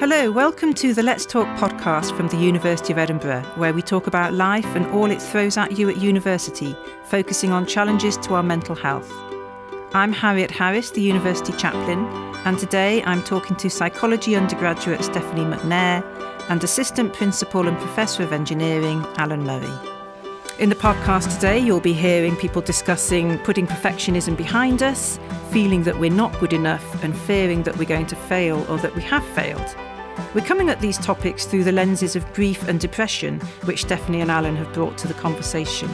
[0.00, 4.06] Hello, welcome to the Let's Talk podcast from the University of Edinburgh, where we talk
[4.06, 8.42] about life and all it throws at you at university, focusing on challenges to our
[8.42, 9.12] mental health.
[9.92, 12.06] I'm Harriet Harris, the University Chaplain,
[12.46, 16.02] and today I'm talking to psychology undergraduate Stephanie McNair
[16.48, 19.89] and Assistant Principal and Professor of Engineering Alan Murray.
[20.60, 25.18] In the podcast today, you'll be hearing people discussing putting perfectionism behind us,
[25.50, 28.94] feeling that we're not good enough, and fearing that we're going to fail or that
[28.94, 29.74] we have failed.
[30.34, 34.30] We're coming at these topics through the lenses of grief and depression, which Stephanie and
[34.30, 35.88] Alan have brought to the conversation.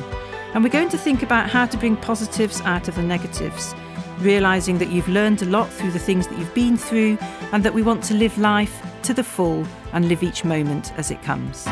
[0.52, 3.72] And we're going to think about how to bring positives out of the negatives,
[4.18, 7.18] realising that you've learned a lot through the things that you've been through,
[7.52, 11.12] and that we want to live life to the full and live each moment as
[11.12, 11.68] it comes.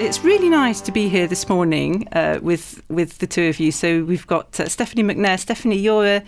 [0.00, 3.70] It's really nice to be here this morning uh, with with the two of you.
[3.70, 5.38] So we've got uh, Stephanie McNair.
[5.38, 6.20] Stephanie, you're a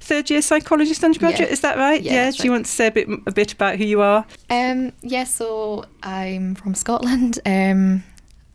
[0.00, 1.52] third year psychologist undergraduate, Yeah.
[1.52, 2.02] is that right?
[2.02, 2.56] Yeah, Do that's you right.
[2.56, 4.24] want to say a bit a bit about who you are?
[4.48, 7.38] Um, yeah, so I'm from Scotland.
[7.44, 8.02] Um,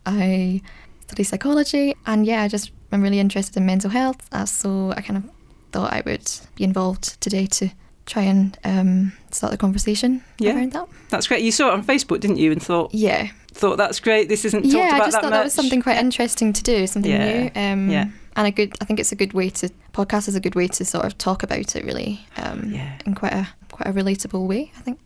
[0.06, 0.60] I
[1.06, 4.28] study psychology, and yeah, I just I'm really interested in mental health.
[4.32, 5.30] Uh, so I kind of
[5.70, 7.70] thought I would be involved today to
[8.06, 10.56] try and um, start the conversation Yeah.
[10.56, 10.88] around that.
[11.10, 11.42] That's great.
[11.44, 12.50] You saw it on Facebook, didn't you?
[12.52, 14.28] And thought Yeah, thought that's great.
[14.28, 14.88] This isn't talked yeah.
[14.88, 15.38] about I just that thought much.
[15.38, 17.50] that was something quite interesting to do, something Yeah, new.
[17.54, 18.08] Um, yeah.
[18.36, 18.74] And a good.
[18.80, 21.16] I think it's a good way to podcast is a good way to sort of
[21.18, 22.20] talk about it really.
[22.36, 22.98] Um, Yeah.
[23.06, 24.98] In quite a quite a relatable way, I think.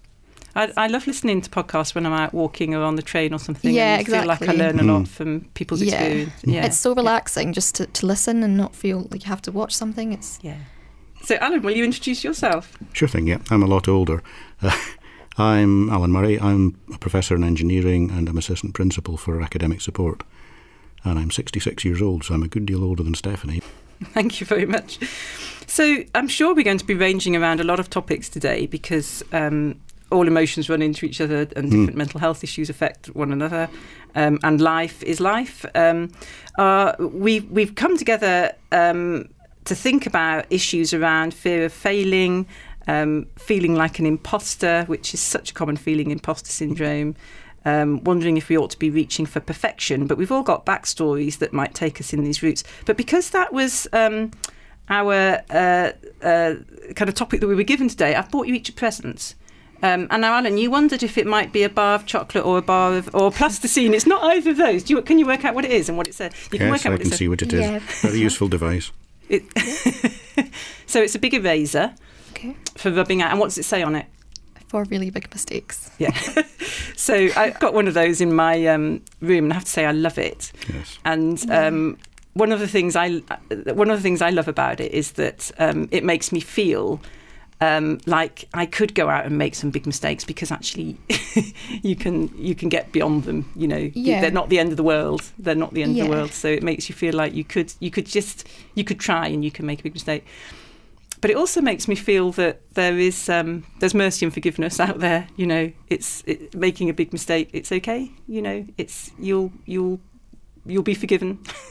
[0.56, 3.38] I, I love listening to podcasts when I'm out walking or on the train or
[3.38, 3.72] something.
[3.72, 5.08] Yeah, and I feel like I learn a lot Mm.
[5.08, 5.94] from people's Yeah.
[5.94, 6.32] experience.
[6.42, 9.52] Yeah, It's so relaxing just to, to listen and not feel like you have to
[9.52, 10.12] watch something.
[10.12, 10.56] It's yeah.
[11.22, 12.76] So, Alan, will you introduce yourself?
[12.92, 13.38] Sure thing, yeah.
[13.50, 14.22] I'm a lot older.
[14.62, 14.70] Uh,
[15.38, 16.40] I'm Alan Murray.
[16.40, 20.24] I'm a professor in engineering and I'm assistant principal for academic support.
[21.04, 23.62] And I'm 66 years old, so I'm a good deal older than Stephanie.
[24.02, 24.98] Thank you very much.
[25.68, 29.22] So, I'm sure we're going to be ranging around a lot of topics today because
[29.32, 29.80] um,
[30.10, 33.68] all emotions run into each other and different mental health issues affect one another.
[34.16, 35.64] Um, and life is life.
[35.76, 36.10] Um,
[36.58, 39.28] uh, we, we've come together um,
[39.66, 42.46] to think about issues around fear of failing,
[42.88, 47.14] um, feeling like an imposter, which is such a common feeling, imposter syndrome.
[47.64, 51.38] Um, wondering if we ought to be reaching for perfection, but we've all got backstories
[51.38, 52.64] that might take us in these routes.
[52.86, 54.30] But because that was um,
[54.88, 56.54] our uh, uh,
[56.94, 59.34] kind of topic that we were given today, I've bought you each a present.
[59.82, 62.58] Um, and now, Alan, you wondered if it might be a bar of chocolate or
[62.58, 63.92] a bar of or plasticine.
[63.92, 64.82] It's not either of those.
[64.84, 66.34] Do you, can you work out what it is and what it said?
[66.52, 67.18] You can yes, work out I what can it said.
[67.18, 67.60] see what it is.
[67.60, 67.78] Yeah.
[68.00, 68.92] Very useful device.
[69.28, 69.44] It,
[70.86, 71.94] so it's a big eraser
[72.38, 73.30] okay for rubbing out.
[73.30, 74.06] And what does it say on it?
[74.68, 75.90] for really big mistakes.
[75.98, 76.12] Yeah.
[76.96, 79.86] so I've got one of those in my um, room, and I have to say
[79.86, 80.52] I love it.
[80.72, 80.98] Yes.
[81.06, 81.98] And um,
[82.34, 83.18] one of the things I
[83.72, 87.00] one of the things I love about it is that um, it makes me feel
[87.60, 90.96] um, like I could go out and make some big mistakes because actually
[91.82, 93.50] you can you can get beyond them.
[93.56, 94.20] You know, Yeah.
[94.20, 95.22] they're not the end of the world.
[95.38, 96.32] They're not the end of the world.
[96.32, 99.42] So it makes you feel like you could you could just you could try and
[99.42, 100.26] you can make a big mistake.
[101.20, 104.98] But it also makes me feel that there is um, there's mercy and forgiveness out
[105.00, 105.26] there.
[105.36, 107.50] You know, it's it, making a big mistake.
[107.52, 108.10] It's okay.
[108.28, 110.00] You know, it's you'll you'll
[110.66, 111.38] you'll be forgiven.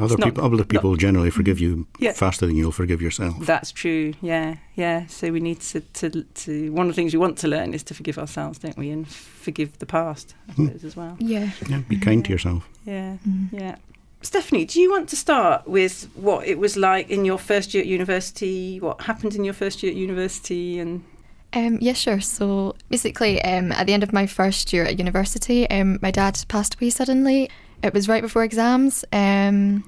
[0.00, 2.12] Other not- people, other people generally forgive you Yeah.
[2.12, 3.34] faster than you'll forgive yourself.
[3.46, 4.14] That's true.
[4.20, 5.06] Yeah, yeah.
[5.06, 7.82] So we need to, to to one of the things we want to learn is
[7.84, 10.66] to forgive ourselves, don't we, and forgive the past, I Hmm.
[10.66, 11.16] suppose, as well.
[11.20, 11.50] Yeah.
[11.68, 12.68] Yeah, be kind to yourself.
[12.84, 13.48] Yeah, Mm.
[13.52, 13.76] yeah.
[14.22, 17.82] Stephanie, do you want to start with what it was like in your first year
[17.82, 18.78] at university?
[18.80, 20.78] What happened in your first year at university?
[20.78, 21.04] And
[21.52, 22.20] Um, yeah, sure.
[22.20, 26.38] So basically, um, at the end of my first year at university, um, my dad
[26.48, 27.50] passed away suddenly.
[27.82, 29.84] It was right before exams, um,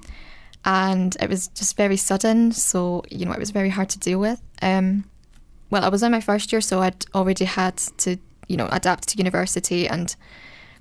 [0.65, 2.51] and it was just very sudden.
[2.51, 4.41] So you know, it was very hard to deal with.
[4.61, 5.05] Um,
[5.69, 8.17] well, I was in my first year, so I'd already had to,
[8.47, 10.15] you know, adapt to university and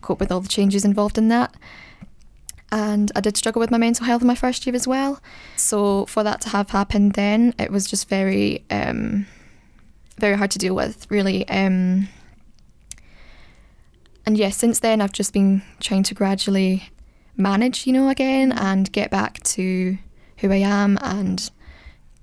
[0.03, 1.55] cope with all the changes involved in that.
[2.75, 5.21] And I did struggle with my mental health in my first year as well.
[5.55, 9.29] So for that to have happened then, it was just very, um,
[10.19, 11.49] very hard to deal with, really.
[11.49, 12.09] Um,
[14.27, 16.89] and yeah, since then I've just been trying to gradually
[17.37, 19.97] manage, you know, again and get back to
[20.39, 21.49] who I am and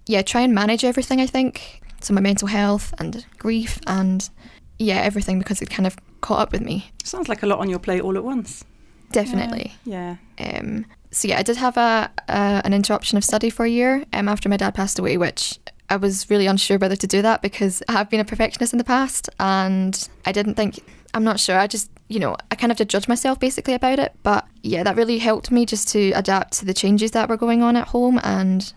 [0.06, 1.82] yeah, try and manage everything, I think.
[2.02, 4.30] So my mental health and grief and
[4.78, 6.92] yeah, everything because it kind of caught up with me.
[7.06, 8.66] sounds like a lot on your plate all at once.
[9.12, 9.74] Definitely.
[9.86, 10.18] Yeah.
[10.40, 14.06] Um, so yeah, I did have a, a an interruption of study for a year
[14.14, 15.60] um, after my dad passed away, which
[15.90, 18.78] I was really unsure whether to do that because I have been a perfectionist in
[18.78, 20.80] the past, and I didn't think
[21.14, 21.58] I'm not sure.
[21.58, 24.84] I just you know I kind of did judge myself basically about it, but yeah,
[24.84, 27.90] that really helped me just to adapt to the changes that were going on at
[27.90, 28.74] home and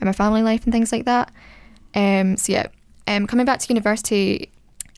[0.00, 1.30] in my family life and things like that.
[1.94, 2.66] Um, so yeah,
[3.06, 4.50] Um, coming back to university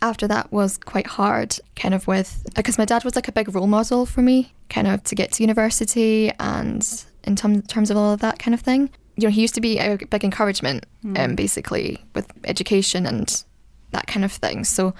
[0.02, 3.54] after that was quite hard, kind of with because my dad was like a big
[3.54, 7.96] role model for me, kind of to get to university and in term, terms of
[7.96, 8.90] all of that kind of thing.
[9.16, 10.86] You know, he used to be a big encouragement,
[11.16, 13.44] um, basically with education and
[13.90, 14.64] that kind of thing.
[14.64, 14.94] So,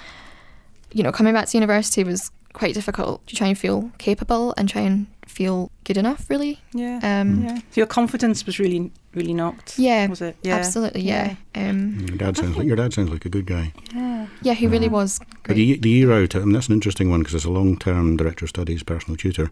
[0.92, 4.68] you know, coming back to university was quite difficult to try and feel capable and
[4.68, 6.58] try and feel good enough, really.
[6.72, 6.98] Yeah.
[7.02, 7.56] Um, yeah.
[7.56, 9.78] So your confidence was really, really knocked.
[9.78, 10.36] Yeah, Was it?
[10.42, 10.56] Yeah.
[10.56, 11.36] Absolutely, yeah.
[11.54, 13.72] Um, Your dad sounds like your dad sounds like a good guy.
[13.94, 14.26] Yeah.
[14.42, 15.56] yeah, he really was great.
[15.56, 18.44] the, the year out, I mean, that's an interesting one because it's a long-term director
[18.46, 19.50] of studies, personal tutor,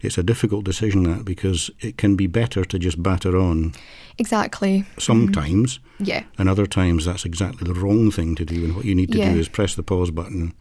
[0.00, 3.72] it's a difficult decision that because it can be better to just batter on
[4.18, 4.84] Exactly.
[4.98, 6.22] sometimes, Yeah.
[6.38, 8.64] and other times that's exactly the wrong thing to do.
[8.64, 9.32] And what you need to Yeah.
[9.32, 10.52] do is press the pause button,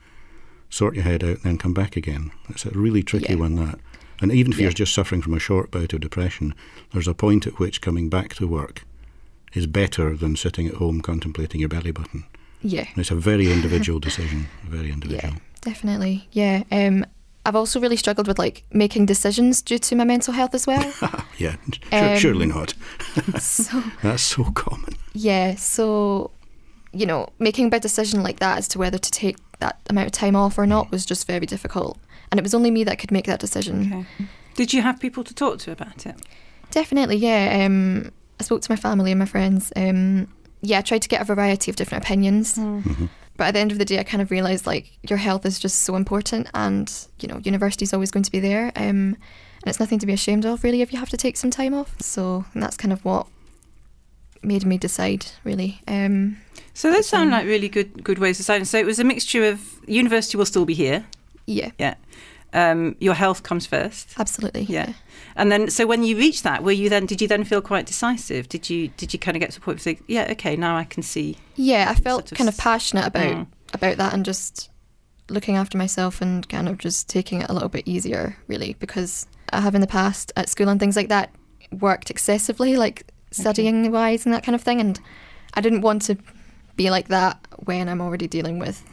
[0.69, 2.31] sort your head out, and then come back again.
[2.49, 3.39] It's a really tricky Yeah.
[3.39, 3.79] one that.
[4.21, 6.55] And even if you're just suffering from a short bout of depression,
[6.91, 8.83] there's a point at which coming back to work
[9.53, 12.25] is better than sitting at home contemplating your belly button.
[12.61, 12.85] Yeah.
[12.89, 15.33] And it's a very individual decision, very individual.
[15.35, 16.27] Yeah, definitely.
[16.31, 16.63] Yeah.
[16.71, 17.05] Um,
[17.45, 20.91] I've also really struggled with like making decisions due to my mental health as well.
[21.37, 21.55] Yeah,
[21.91, 22.73] sure, Um, surely not.
[23.39, 24.95] so That's so common.
[25.13, 26.31] yeah, so
[26.91, 30.07] you know, making a big decision like that as to whether to take that amount
[30.07, 31.99] of time off or not was just very difficult.
[32.31, 33.93] And it was only me that could make that decision.
[33.93, 34.27] Okay.
[34.55, 36.15] Did you have people to talk to about it?
[36.71, 37.63] Definitely, yeah.
[37.65, 39.71] Um, I spoke to my family and my friends.
[39.75, 40.27] Um,
[40.61, 42.59] yeah, I tried to get a variety of different opinions.
[43.37, 45.59] But at the end of the day, I kind of realised like your health is
[45.59, 48.71] just so important, and you know, university is always going to be there.
[48.75, 49.15] Um,
[49.61, 51.73] and it's nothing to be ashamed of, really, if you have to take some time
[51.73, 52.01] off.
[52.01, 53.27] So and that's kind of what
[54.41, 55.81] made me decide, really.
[55.87, 56.37] Um,
[56.73, 58.67] So those sound like really good good ways to sound.
[58.67, 61.05] So it was a mixture of university will still be here.
[61.47, 61.95] Yeah, Yeah.
[62.53, 64.13] Um, your health comes first.
[64.17, 64.63] absolutely.
[64.63, 64.93] Yeah.
[65.35, 67.85] And then so when you reached that, were you then did you then feel quite
[67.85, 68.47] decisive?
[68.47, 70.55] Did you did you kind of get to the point where you think, yeah, okay,
[70.55, 73.47] now I can see Yeah, I felt Sort of kind of passionate about Mm.
[73.73, 74.69] about that and just
[75.29, 79.27] looking after myself and kind of just taking it a little bit easier, really, because
[79.51, 81.31] I have in the past at school and things like that
[81.81, 84.97] worked excessively, like studying wise and that kind of thing, and
[85.53, 86.17] I didn't want to
[86.77, 88.83] be like that when I'm already dealing with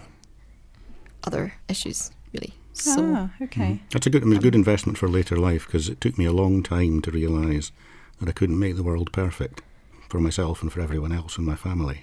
[1.23, 2.55] other issues, really.
[2.73, 3.81] So Ah, okay.
[3.91, 6.33] That's a good, I mean, good investment for later life because it took me a
[6.33, 7.71] long time to realise
[8.19, 9.63] that I couldn't make the world perfect
[10.09, 12.03] for myself and for everyone else in my family.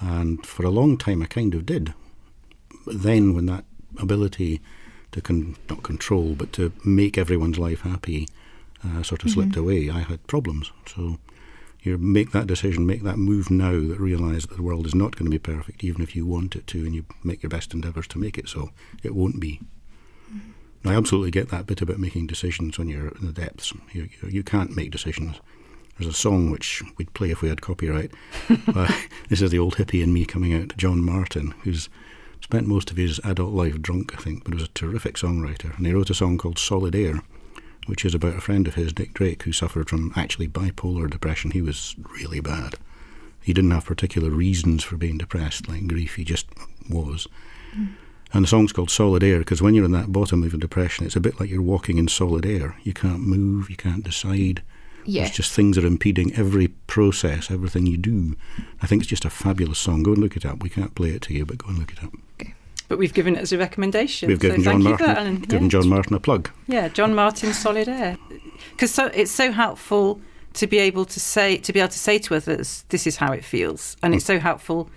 [0.00, 1.94] And for a long time, I kind of did.
[2.84, 3.64] But then, when that
[3.98, 4.60] ability
[5.12, 8.28] to con- not control, but to make everyone's life happy,
[8.84, 10.70] uh, sort of slipped away, I had problems.
[10.86, 11.18] So,
[11.86, 15.16] you make that decision, make that move now that realise that the world is not
[15.16, 17.72] going to be perfect, even if you want it to, and you make your best
[17.72, 18.70] endeavours to make it so.
[19.02, 19.60] It won't be.
[20.84, 23.72] I absolutely get that bit about making decisions when you're in the depths.
[23.92, 25.40] You, you, you can't make decisions.
[25.98, 28.12] There's a song which we'd play if we had copyright.
[28.68, 28.92] uh,
[29.28, 30.76] this is the old hippie in me coming out.
[30.76, 31.88] John Martyn, who's
[32.42, 35.76] spent most of his adult life drunk, I think, but was a terrific songwriter.
[35.76, 37.22] And he wrote a song called Solid Air,
[37.86, 41.50] which is about a friend of his, Nick Drake, who suffered from actually bipolar depression.
[41.50, 42.74] He was really bad.
[43.42, 46.16] He didn't have particular reasons for being depressed, like grief.
[46.16, 46.46] He just
[46.90, 47.26] was.
[47.72, 47.86] Hmm.
[48.32, 51.06] And the song's called Solid Air because when you're in that bottom of a depression,
[51.06, 52.76] it's a bit like you're walking in solid air.
[52.82, 54.62] You can't move, you can't decide.
[55.04, 58.36] yeah, There's just things are impeding every process, everything you do.
[58.82, 60.02] I think it's just a fabulous song.
[60.02, 60.60] Go and look it up.
[60.62, 62.12] We can't play it to you, but go and look it up.
[62.88, 64.28] But we've given it as a recommendation.
[64.28, 65.36] We've given so John thank you Martyn, for that, Alan.
[65.40, 65.68] given Yeah.
[65.70, 66.50] John Martyn a plug.
[66.68, 68.16] Yeah, John Martyn Solid Air.
[68.70, 70.20] Because so, it's so helpful
[70.54, 73.32] to be able to say to be able to say to others, this is how
[73.32, 74.88] it feels, and it's so helpful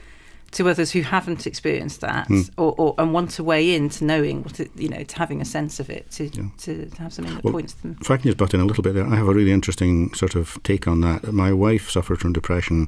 [0.52, 2.28] to others who haven't experienced that
[2.58, 5.42] or, or and want to weigh in to knowing what it, you know to having
[5.42, 6.44] a sense of it to Yeah.
[6.60, 7.98] to, to have something that Well, points them.
[8.02, 10.12] If I can just butt in a little bit there, I have a really interesting
[10.16, 11.32] sort of take on that.
[11.34, 12.88] My wife suffered from depression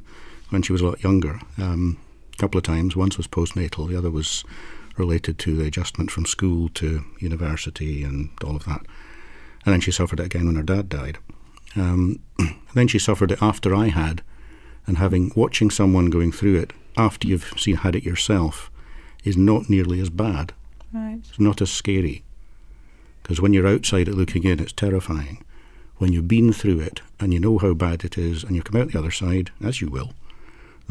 [0.50, 1.98] when she was a lot younger, um,
[2.34, 2.96] a couple of times.
[2.96, 4.44] Once was postnatal, the other was
[4.98, 8.82] related to the adjustment from school to university and all of that.
[9.66, 11.18] And then she suffered it again when her dad died.
[11.76, 12.20] Um,
[12.74, 14.22] then she suffered it after I had,
[14.88, 18.72] and having watching someone going through it after you've seen had it yourself
[19.24, 20.54] is not nearly as bad.
[20.92, 21.20] Right.
[21.20, 22.24] It's not as scary.
[23.22, 25.44] Because when you're outside it looking in, it's terrifying.
[25.98, 28.82] When you've been through it and you know how bad it is and you come
[28.82, 30.14] out the other side, as you will,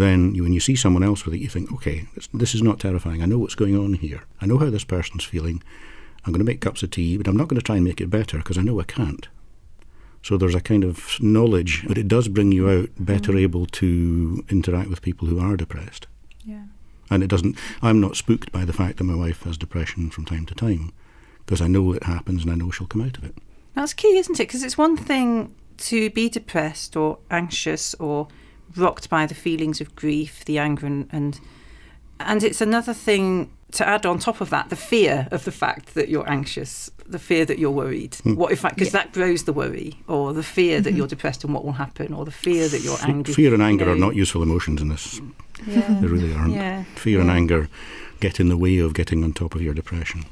[0.01, 2.63] then you, when you see someone else with it, you think, okay, this, this is
[2.63, 3.23] not terrifying.
[3.23, 4.23] I know what's going on here.
[4.41, 5.63] I know how this person's feeling.
[6.25, 8.01] I'm going to make cups of tea, but I'm not going to try and make
[8.01, 9.29] it better because I know I can't.
[10.23, 13.41] So there's a kind of knowledge, but it does bring you out better mm.
[13.41, 16.07] able to interact with people who are depressed.
[16.45, 16.65] Yeah.
[17.11, 20.27] And it doesn't, I'm not spooked by the fact that my wife has depression from
[20.27, 20.93] time to time
[21.45, 23.35] because I know it happens and I know she'll come out of it.
[23.75, 24.47] That's key, isn't it?
[24.47, 28.29] Because it's one thing to be depressed or anxious or
[28.77, 31.41] rocked by the feelings of grief, the anger and, and
[32.21, 35.95] And it's another thing to add on top of that the fear of the fact
[35.95, 38.17] that you're anxious, the fear that you're worried.
[38.17, 38.35] Hmm.
[38.35, 39.05] What if, because Yeah.
[39.05, 40.99] that grows the worry, or the fear that mm-hmm.
[40.99, 43.33] you're depressed and what will happen, or the fear that you're angry.
[43.33, 45.21] Fear and anger you are not useful emotions in this.
[45.67, 45.99] Yeah.
[46.01, 46.55] They really aren't.
[46.55, 46.85] Yeah.
[46.97, 47.69] Fear and anger
[48.19, 50.25] get in the way of getting on top of your depression,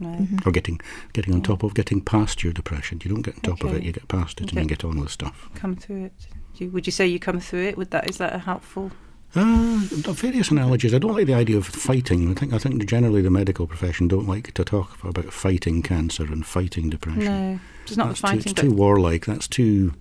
[0.00, 0.26] No.
[0.44, 0.80] or getting
[1.12, 3.00] getting on top of getting past your depression.
[3.04, 4.62] You don't get on top of it; you get past it, and Okay.
[4.62, 5.48] you get on with stuff.
[5.54, 6.26] Come through it.
[6.56, 7.76] Do you, would you say you come through it?
[7.76, 8.90] Would that is that a helpful?
[9.36, 10.94] Uh, various analogies.
[10.94, 12.30] I don't like the idea of fighting.
[12.30, 16.22] I think I think generally the medical profession don't like to talk about fighting cancer
[16.24, 17.24] and fighting depression.
[17.24, 18.52] No, it's not That's the too, fighting.
[18.52, 19.26] it's too warlike.
[19.26, 19.94] That's too.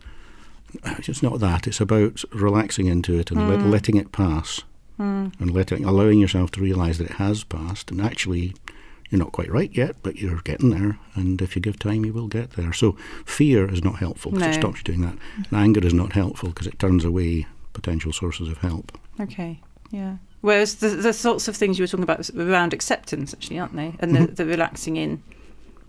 [1.00, 1.68] It's not that.
[1.68, 3.48] It's about relaxing into it and Hmm.
[3.50, 4.62] let, letting it pass,
[4.98, 7.92] and letting allowing yourself to realise that it has passed.
[7.92, 8.54] And actually,
[9.14, 10.98] you're not quite right yet, but you're getting there.
[11.14, 12.74] And if you give time, you will get there.
[12.74, 15.16] So fear is not helpful because it stops you doing that.
[15.38, 18.98] And anger is not helpful because it turns away potential sources of help.
[19.20, 19.60] Okay,
[19.92, 20.18] yeah.
[20.42, 23.96] Whereas the, the sorts of things you were talking about around acceptance, actually, aren't they?
[24.00, 25.22] And the, the relaxing in.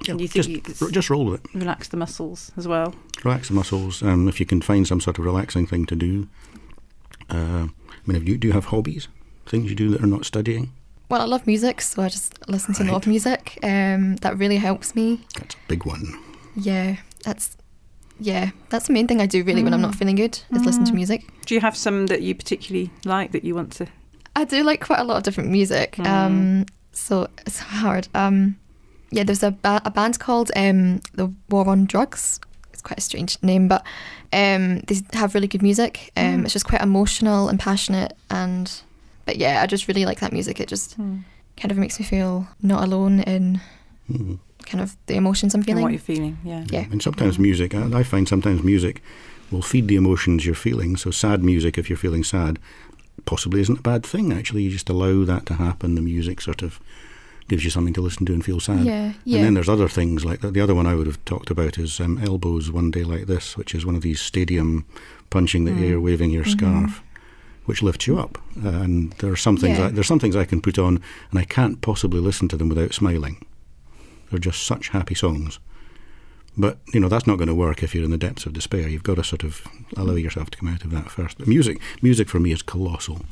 [0.06, 1.54] And you think just, you just roll with it.
[1.54, 2.94] relax the muscles as well.
[3.24, 4.02] Relax the muscles.
[4.02, 6.28] Um, if you can find some sort of relaxing thing to do.
[7.30, 9.08] Uh, I mean, if you do have hobbies,
[9.46, 10.72] things you do that are not studying,
[11.08, 13.58] Well, I love music, so I just listen to a lot of music.
[13.62, 15.20] Um, that really helps me.
[15.38, 16.02] that's a big one.
[16.56, 17.56] Yeah, that's
[18.20, 20.84] yeah, that's the main thing I do really when I'm not feeling good is listen
[20.84, 21.24] to music.
[21.46, 23.86] Do you have some that you particularly like that you want to?
[24.36, 28.08] I do like quite a lot of different music, um, so it's hard.
[28.14, 28.56] Um,
[29.10, 32.40] yeah, there's a, ba- a band called um, the War on Drugs.
[32.72, 33.84] It's quite a strange name, but
[34.32, 36.10] um, they have really good music.
[36.16, 38.72] Um, It's just quite emotional and passionate, and
[39.26, 40.60] but yeah, I just really like that music.
[40.60, 43.60] It just kind of makes me feel not alone in
[44.10, 44.38] Mhm.
[44.66, 45.84] kind of the emotions I'm feeling.
[45.84, 46.26] And feeling.
[46.26, 46.66] what you're feeling?
[46.70, 46.80] Yeah.
[46.80, 49.02] yeah, And sometimes music, I I find sometimes music
[49.50, 50.96] will feed the emotions you're feeling.
[50.96, 52.58] So sad music, if you're feeling sad,
[53.24, 54.32] possibly isn't a bad thing.
[54.32, 55.94] Actually, you just allow that to happen.
[55.94, 56.80] The music sort of
[57.48, 58.84] gives you something to listen to and feel sad.
[58.84, 59.36] Yeah, yeah.
[59.36, 60.54] And then there's other things like that.
[60.54, 63.56] The other one I would have talked about is um, Elbow's one day like this,
[63.56, 64.84] which is one of these stadium
[65.30, 65.82] punching the Mm.
[65.90, 67.02] air, waving your scarf,
[67.66, 68.38] which lifts you up.
[68.64, 69.86] Uh, and there are some things Yeah.
[69.86, 72.68] I, there's some things I can put on, and I can't possibly listen to them
[72.68, 73.44] without smiling.
[74.30, 75.58] They're just such happy songs.
[76.56, 78.86] But you know that's not going to work if you're in the depths of despair.
[78.88, 79.62] You've got to sort of
[79.96, 81.38] allow yourself to come out of that first.
[81.38, 83.22] But music, music for me is colossal.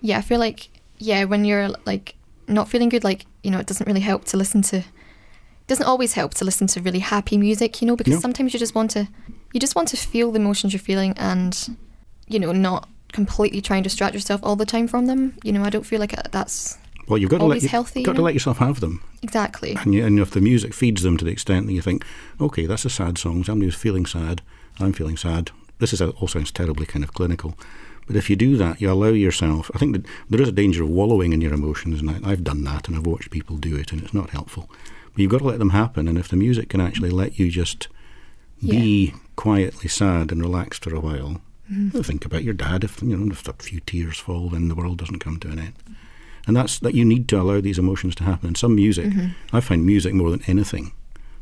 [0.00, 2.14] yeah, I feel like yeah, when you're like
[2.48, 4.82] not feeling good, like you know, it doesn't really help to listen to.
[5.66, 8.20] Doesn't always help to listen to really happy music, you know, because No.
[8.20, 9.08] sometimes you just want to,
[9.52, 11.76] you just want to feel the emotions you're feeling, and
[12.26, 15.36] you know, not completely try and distract yourself all the time from them.
[15.42, 17.68] You know, I don't feel like uh, that's Well, you've got to let Always you,
[17.70, 19.02] healthy, got you to let yourself have them.
[19.22, 19.72] exactly.
[19.80, 22.04] And, you, and if the music feeds them to the extent that you think,
[22.40, 24.42] okay, that's a sad song, somebody who's feeling sad,
[24.78, 25.50] I'm feeling sad.
[25.78, 27.54] This is all sounds terribly kind of clinical.
[28.06, 29.70] But if you do that, you allow yourself.
[29.74, 32.44] I think that there is a danger of wallowing in your emotions, and I, I've
[32.44, 34.70] done that, and I've watched people do it, and it's not helpful.
[35.12, 37.50] But you've got to let them happen, and if the music can actually let you
[37.50, 37.88] just
[38.60, 42.00] be quietly sad and relaxed for a while, Mm-hmm.
[42.00, 42.84] think about your dad.
[42.84, 45.58] If you know, if a few tears fall, then the world doesn't come to an
[45.58, 45.74] end
[46.46, 48.48] and that's that you need to allow these emotions to happen.
[48.48, 49.56] And some music, mm-hmm.
[49.56, 50.92] I find music more than anything.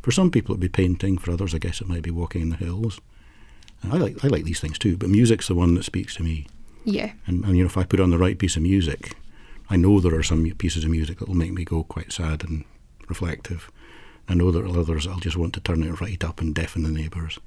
[0.03, 1.19] For some people, it'd be painting.
[1.19, 3.01] For others, I guess it might be walking in the hills.
[3.83, 6.23] And I like I like these things too, but music's the one that speaks to
[6.23, 6.47] me.
[6.87, 9.17] Yeah, And, and you know, if I put on the right piece of music,
[9.71, 12.45] I know there are some pieces of music that will make me go quite sad
[12.45, 12.65] and
[13.09, 13.71] reflective.
[14.29, 16.83] I know there are others I'll just want to turn it right up and deafen
[16.83, 17.39] the neighbours.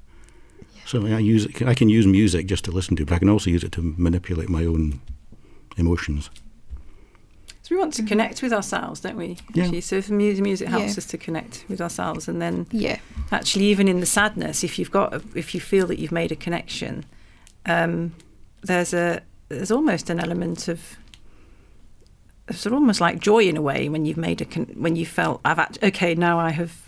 [0.88, 3.28] So I use it, I can use music just to listen to, but I can
[3.28, 5.02] also use it to manipulate my own
[5.76, 6.30] emotions.
[7.62, 9.36] So we want to connect with ourselves, don't we?
[9.52, 9.64] Yeah.
[9.64, 10.98] Actually, so if music, music helps Yeah.
[10.98, 14.90] us to connect with ourselves, and then yeah, actually, even in the sadness, if you've
[14.90, 17.04] got, if you feel that you've made a connection,
[17.66, 18.14] um,
[18.62, 20.96] there's a there's almost an element of
[22.50, 25.04] sort of almost like joy in a way when you've made a con- when you
[25.04, 26.87] felt I've act- okay now I have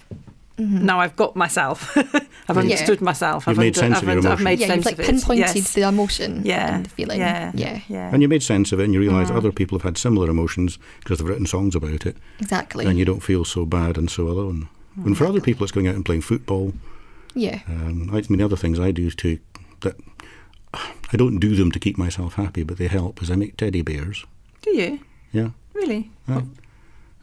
[0.59, 2.63] now I've got myself I've Yeah.
[2.63, 4.67] understood myself You've I've, made sense I've, of your I've made yeah.
[4.67, 5.73] sense You've like of it pinpointed yes.
[5.73, 7.19] the emotion yeah and the feeling.
[7.21, 9.85] yeah yeah, yeah And you made sense of it, and you realise other people have
[9.85, 12.85] had similar emotions because they've written songs about it, exactly.
[12.87, 14.69] and you don't feel so bad and so alone.
[15.05, 16.75] And for other people, it's going out and playing football.
[17.35, 19.39] yeah, Um, I I mean, the other things I do too
[19.81, 19.97] that
[20.75, 23.23] I don't do them to keep myself happy, but they help.
[23.23, 24.25] Is I make teddy bears.
[24.63, 25.01] do you
[25.33, 26.43] Yeah, really I,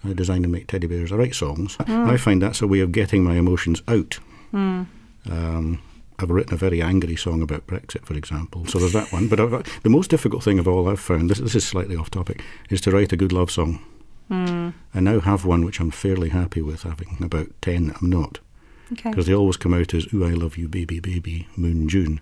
[0.04, 1.12] I design and make teddy bears.
[1.12, 1.76] I write songs.
[1.76, 2.10] Hmm.
[2.10, 4.20] I find that's a way of getting my emotions out.
[4.54, 5.82] Um,
[6.20, 8.66] I've written a very angry song about Brexit, for example.
[8.66, 9.28] So there's that one.
[9.28, 12.10] But I've, the most difficult thing of all I've found, this, this is slightly off
[12.10, 13.80] topic, is to write a good love song.
[14.30, 14.70] Hmm.
[14.94, 18.40] I now have one which I'm fairly happy with, having about 10 that I'm not.
[18.92, 22.20] okay Because they always come out as, Ooh, I love you, baby, baby, moon, June.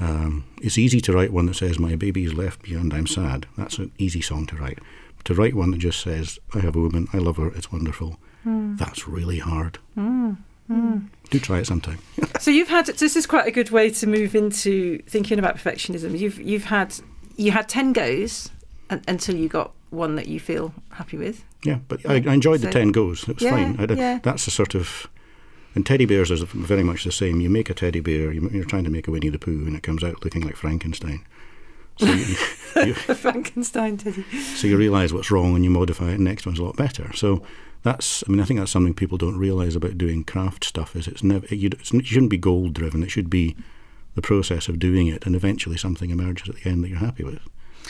[0.00, 3.46] Um, it's easy to write one that says, My baby's left me and I'm sad.
[3.56, 4.78] That's an easy song to write.
[5.24, 8.18] To write one that just says, I have a woman, I love her, it's wonderful,
[8.42, 8.74] Hmm.
[8.76, 9.78] that's really hard.
[9.96, 11.98] Do try it sometime.
[12.40, 16.18] So you've had this is quite a good way to move into thinking about perfectionism.
[16.18, 16.92] You've you've had
[17.36, 18.50] you had ten goes
[18.90, 21.44] un until you got one that you feel happy with.
[21.62, 23.28] Yeah, but I, I enjoyed the 10 goes.
[23.28, 23.76] It was Yeah, fine.
[23.78, 24.18] I did- yeah.
[24.24, 25.06] That's a sort of.
[25.76, 27.40] And teddy bears is very much the same.
[27.40, 29.76] You make a teddy bear, you- you're trying to make a Winnie the Pooh, and
[29.76, 31.24] it comes out looking like Frankenstein.
[31.98, 32.36] So you,
[32.86, 34.24] you, Frankenstein teddy.
[34.54, 37.12] so you realise what's wrong and you modify it, and next one's a lot better.
[37.14, 37.42] So
[37.82, 40.96] that's, I mean, I think that's something people don't realise about doing craft stuff.
[40.96, 43.02] Is it's never, you, it's, it shouldn't be goal driven.
[43.02, 43.56] It should be
[44.14, 47.24] the process of doing it, and eventually something emerges at the end that you're happy
[47.24, 47.40] with.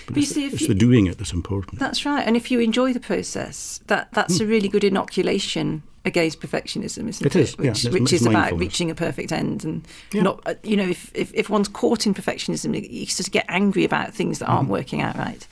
[0.06, 1.78] But, But you it's, see, if it's you- the doing it that's important.
[1.78, 2.26] That's right.
[2.26, 4.50] And if you enjoy the process, that that's a hmm.
[4.50, 7.36] really good inoculation against perfectionism, isn't it?
[7.36, 7.70] It is, yeah.
[7.70, 10.22] Which, It's- which is about reaching a perfect end and Yeah.
[10.22, 13.44] not, uh, you know, if, if, if one's caught in perfectionism, you sort of get
[13.48, 14.56] angry about things that Mm-hmm.
[14.56, 15.46] aren't working out right.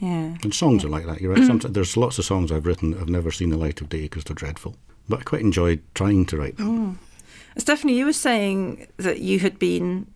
[0.00, 0.36] Yeah.
[0.42, 1.20] And songs are like that.
[1.20, 1.44] You're right.
[1.44, 4.02] Sometimes, there's lots of songs I've written that have never seen the light of day
[4.02, 4.76] because they're dreadful.
[5.08, 6.98] But I quite enjoyed trying to write them.
[7.56, 10.06] Stephanie, you were saying that you had been.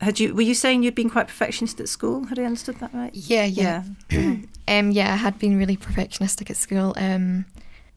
[0.00, 2.24] Had you were you saying you'd been quite perfectionist at school?
[2.26, 3.14] Had I understood that right?
[3.14, 3.82] Yeah, yeah.
[4.68, 6.94] Um, yeah, I had been really perfectionistic at school.
[6.96, 7.44] Um,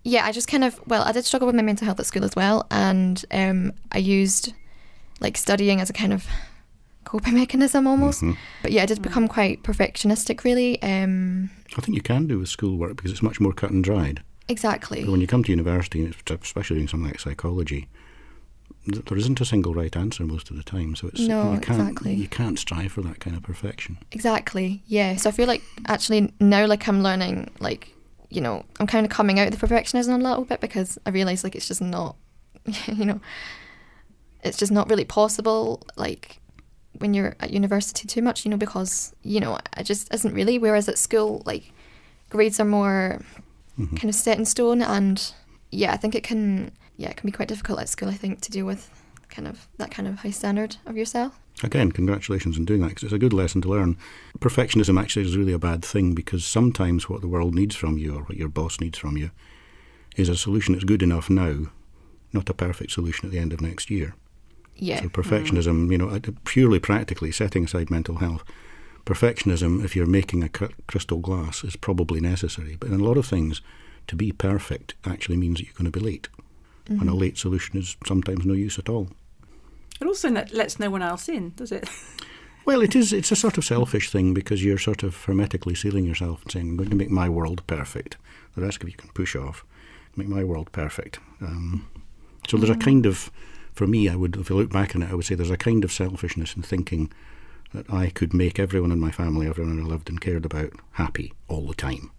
[0.03, 2.23] yeah, I just kind of well, I did struggle with my mental health at school
[2.23, 4.53] as well, and um, I used
[5.19, 6.25] like studying as a kind of
[7.05, 8.23] coping mechanism almost.
[8.61, 10.81] But yeah, I did become quite perfectionistic, really.
[10.81, 14.21] Um, I think you can do with schoolwork because it's much more cut and dried.
[14.49, 15.03] exactly.
[15.03, 17.87] But when you come to university, especially doing something like psychology,
[18.85, 20.95] there isn't a single right answer most of the time.
[20.95, 22.13] So it's No, you can't exactly.
[22.15, 23.97] you can't strive for that kind of perfection.
[24.11, 24.83] Exactly.
[24.87, 25.15] Yeah.
[25.15, 27.92] So I feel like actually now, like I'm learning, like
[28.33, 31.11] you know, I'm kind of coming out of the perfectionism a little bit because I
[31.11, 32.15] realize like it's just not,
[32.87, 33.21] you know,
[34.43, 35.83] it's just not really possible.
[35.95, 36.39] Like
[36.97, 40.57] when you're at university too much, you know, because you know, it just isn't really.
[40.57, 41.71] Whereas at school, like
[42.29, 43.21] grades are more
[43.79, 43.95] mm-hmm.
[43.95, 45.33] kind of set in stone, and
[45.69, 48.09] yeah, I think it can, yeah, it can be quite difficult at school.
[48.09, 48.89] I think to deal with
[49.29, 51.39] kind of that kind of high standard of yourself.
[51.63, 53.97] Again, congratulations on doing that because it's a good lesson to learn.
[54.39, 58.15] Perfectionism actually is really a bad thing because sometimes what the world needs from you
[58.15, 59.31] or what your boss needs from you
[60.17, 61.67] is a solution that's good enough now,
[62.33, 64.13] not a perfect solution at the end of next year.
[64.75, 64.99] Yeah.
[64.99, 65.21] So mm-hmm.
[65.21, 68.43] perfectionism, you know, purely practically, setting aside mental health,
[69.05, 72.75] perfectionism, if you're making a crystal glass, is probably necessary.
[72.75, 73.61] But in a lot of things,
[74.07, 76.27] to be perfect actually means that you're going to be late.
[76.87, 77.13] And a mm-hmm.
[77.13, 79.07] late solution is sometimes no use at all.
[80.01, 81.89] It also lets no one else in, does it?
[82.65, 83.11] Well, it is.
[83.11, 86.69] It's a sort of selfish thing because you're sort of hermetically sealing yourself and saying,
[86.69, 88.15] "I'm going to make my world perfect."
[88.55, 89.65] The rest of you can push off.
[90.15, 91.19] Make my world perfect.
[91.41, 91.89] Um,
[92.47, 93.31] so there's a kind of,
[93.73, 95.57] for me, I would, if I look back on it, I would say there's a
[95.57, 97.11] kind of selfishness in thinking
[97.73, 101.33] that I could make everyone in my family, everyone I loved and cared about, happy
[101.47, 102.11] all the time.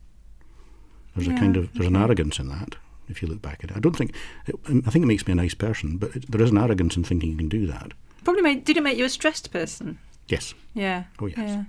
[1.15, 2.77] There's a kind of there's an arrogance in that.
[3.09, 4.15] If you look back at it, I don't think.
[4.47, 6.97] It, I think it makes me a nice person, but it, there is an arrogance
[6.97, 7.93] in thinking you can do that.
[8.25, 9.99] Probably made, did it make you a stressed person?
[10.29, 10.55] Yes.
[10.73, 11.05] Yeah.
[11.21, 11.39] Oh, yes.
[11.39, 11.65] Yeah.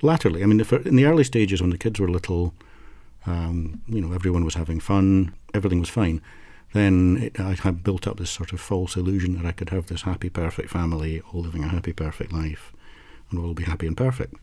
[0.00, 2.54] latterly, I mean, if, in the early stages when the kids were little,
[3.26, 6.20] um, you know, everyone was having fun, everything was fine.
[6.72, 9.86] Then it, I had built up this sort of false illusion that I could have
[9.86, 12.72] this happy, perfect family, all living a happy, perfect life,
[13.30, 14.34] and we'll all be happy and perfect.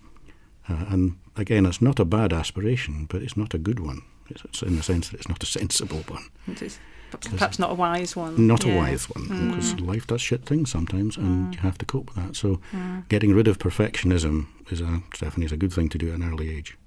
[0.69, 4.03] Uh, and again, it's not a bad aspiration, but it's not a good one.
[4.31, 6.79] It's, it's in the sense that it's not a sensible one, It is.
[7.19, 8.47] Perhaps not a wise one.
[8.47, 8.73] not Yeah.
[8.73, 12.25] a wise one, because life does shit things sometimes, and you have to cope with
[12.25, 12.35] that.
[12.37, 12.61] So,
[13.09, 16.23] getting rid of perfectionism is a Stephanie is a good thing to do at an
[16.23, 16.77] early age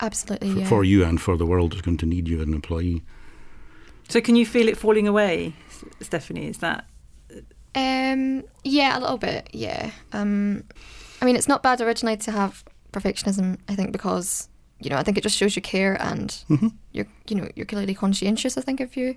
[0.00, 0.52] Absolutely.
[0.52, 0.68] for, yeah.
[0.68, 3.02] for you and for the world that's going to need you as an employee.
[4.10, 5.54] So can you feel it falling away,
[6.00, 6.48] Stephanie?
[6.48, 6.84] Is that
[7.74, 9.48] Um, yeah, a little bit.
[9.54, 9.90] Yeah.
[10.12, 10.64] Um,
[11.22, 13.56] I mean, it's not bad originally to have perfectionism.
[13.68, 14.48] I think because
[14.82, 16.68] you know, I think it just shows you care and Mm-hmm.
[16.92, 18.56] you're, you know, you're clearly conscientious.
[18.58, 19.16] I think if you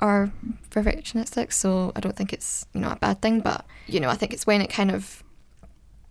[0.00, 0.30] are
[0.70, 3.40] perfectionistic, so I don't think it's you know a bad thing.
[3.40, 5.22] But you know, I think it's when it kind of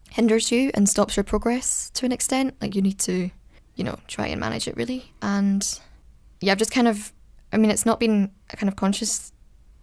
[0.10, 2.56] hinders you and stops your progress to an extent.
[2.62, 3.30] Like you need to,
[3.76, 5.12] you know, try and manage it really.
[5.22, 5.80] And
[6.42, 7.14] yeah, I've just kind of,
[7.54, 9.32] I mean, it's not been a kind of conscious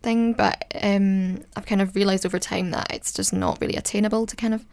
[0.03, 4.27] thing, but um, I've kind of realised over time that it's just not really attainable
[4.27, 4.65] to kind of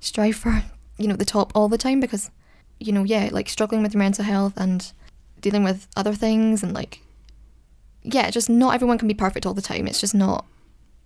[0.00, 0.62] strive for,
[0.98, 2.30] you know, the top all the time because,
[2.78, 4.92] you know, yeah, like struggling with your mental health and
[5.40, 7.00] dealing with other things and like,
[8.02, 9.86] yeah, just not everyone can be perfect all the time.
[9.86, 10.44] It's just not,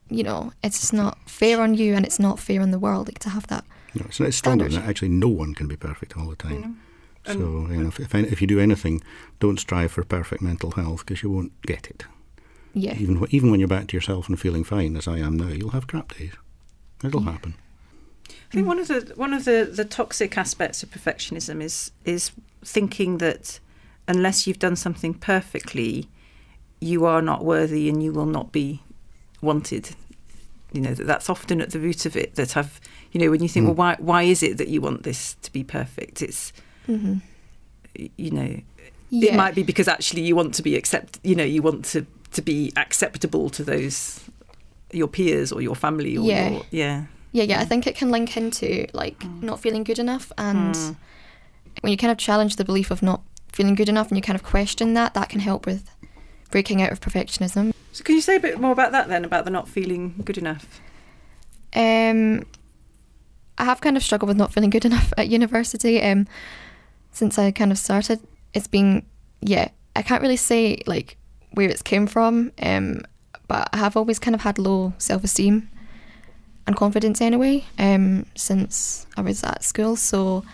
[0.09, 3.09] you know, it's just not fair on you and it's not fair on the world
[3.09, 3.65] like, to have that.
[3.95, 4.87] You know, it's, it's stronger than Standard.
[4.87, 4.91] that.
[4.91, 6.81] Actually, no one can be perfect all the time.
[7.27, 9.03] So, um, you know, if, if, any- if you do anything,
[9.41, 12.05] don't strive for perfect mental health because you won't get it.
[12.73, 12.95] Yeah.
[12.97, 15.71] Even even when you're back to yourself and feeling fine, as I am now, you'll
[15.71, 16.33] have crap days.
[17.03, 17.55] It'll happen.
[18.51, 22.33] I think one of the one of the, the toxic aspects of perfectionism is is
[22.65, 23.61] thinking that
[24.09, 26.09] unless you've done something perfectly,
[26.81, 28.83] you are not worthy and you will not be
[29.41, 29.95] wanted.
[30.73, 32.35] You know that that's often at the root of it.
[32.35, 32.81] That I've,
[33.13, 33.69] you know, when you think, Mm.
[33.69, 36.21] well, why why is it that you want this to be perfect?
[36.23, 36.53] It's,
[36.87, 37.19] hmm
[38.17, 38.61] you know,
[39.11, 39.33] Yeah.
[39.33, 41.19] it might be because actually you want to be accept.
[41.23, 44.21] You know, you want to to be acceptable to those
[44.93, 46.51] your peers or your family or Yeah.
[46.51, 47.05] your, yeah.
[47.33, 47.61] Yeah, yeah.
[47.61, 50.97] I think it can link into like not feeling good enough, and Mm.
[51.83, 54.37] when you kind of challenge the belief of not feeling good enough, and you kind
[54.37, 55.89] of question that, that can help with
[56.51, 57.73] breaking out of perfectionism.
[57.93, 60.39] So can you say a bit more about that then, about the not feeling good
[60.39, 60.81] enough?
[61.75, 62.45] Um,
[63.59, 66.03] I have kind of struggled with not feeling good enough at university.
[66.03, 66.27] Um,
[67.13, 68.21] since I kind of started,
[68.55, 69.05] it's been
[69.41, 69.69] yeah.
[69.97, 71.17] I can't really say like
[71.53, 72.53] where it's came from.
[72.63, 73.03] Um,
[73.49, 75.69] but I have always kind of had low self esteem
[76.67, 77.65] and confidence anyway.
[77.79, 80.45] Um, since I was at school, so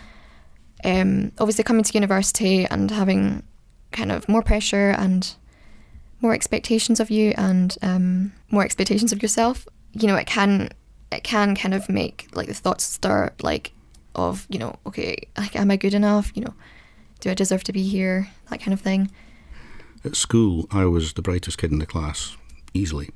[0.83, 3.43] um, obviously coming to university and having
[3.91, 5.33] kind of more pressure and
[6.21, 9.67] more expectations of you and um, more expectations of yourself.
[9.93, 10.69] You know, it can
[11.11, 13.71] it can kind of make like the thoughts start like
[14.15, 16.53] of you know okay like am I good enough you know
[17.19, 19.09] do I deserve to be here that kind of thing
[20.05, 22.37] At school, I was the brightest kid in the class,
[22.73, 23.09] easily.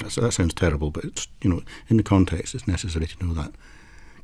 [0.00, 3.34] That's, that sounds terrible, but it's you know in the context, it's necessary to know
[3.34, 3.52] that.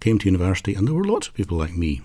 [0.01, 2.03] Came to university, and there were lots of people like me,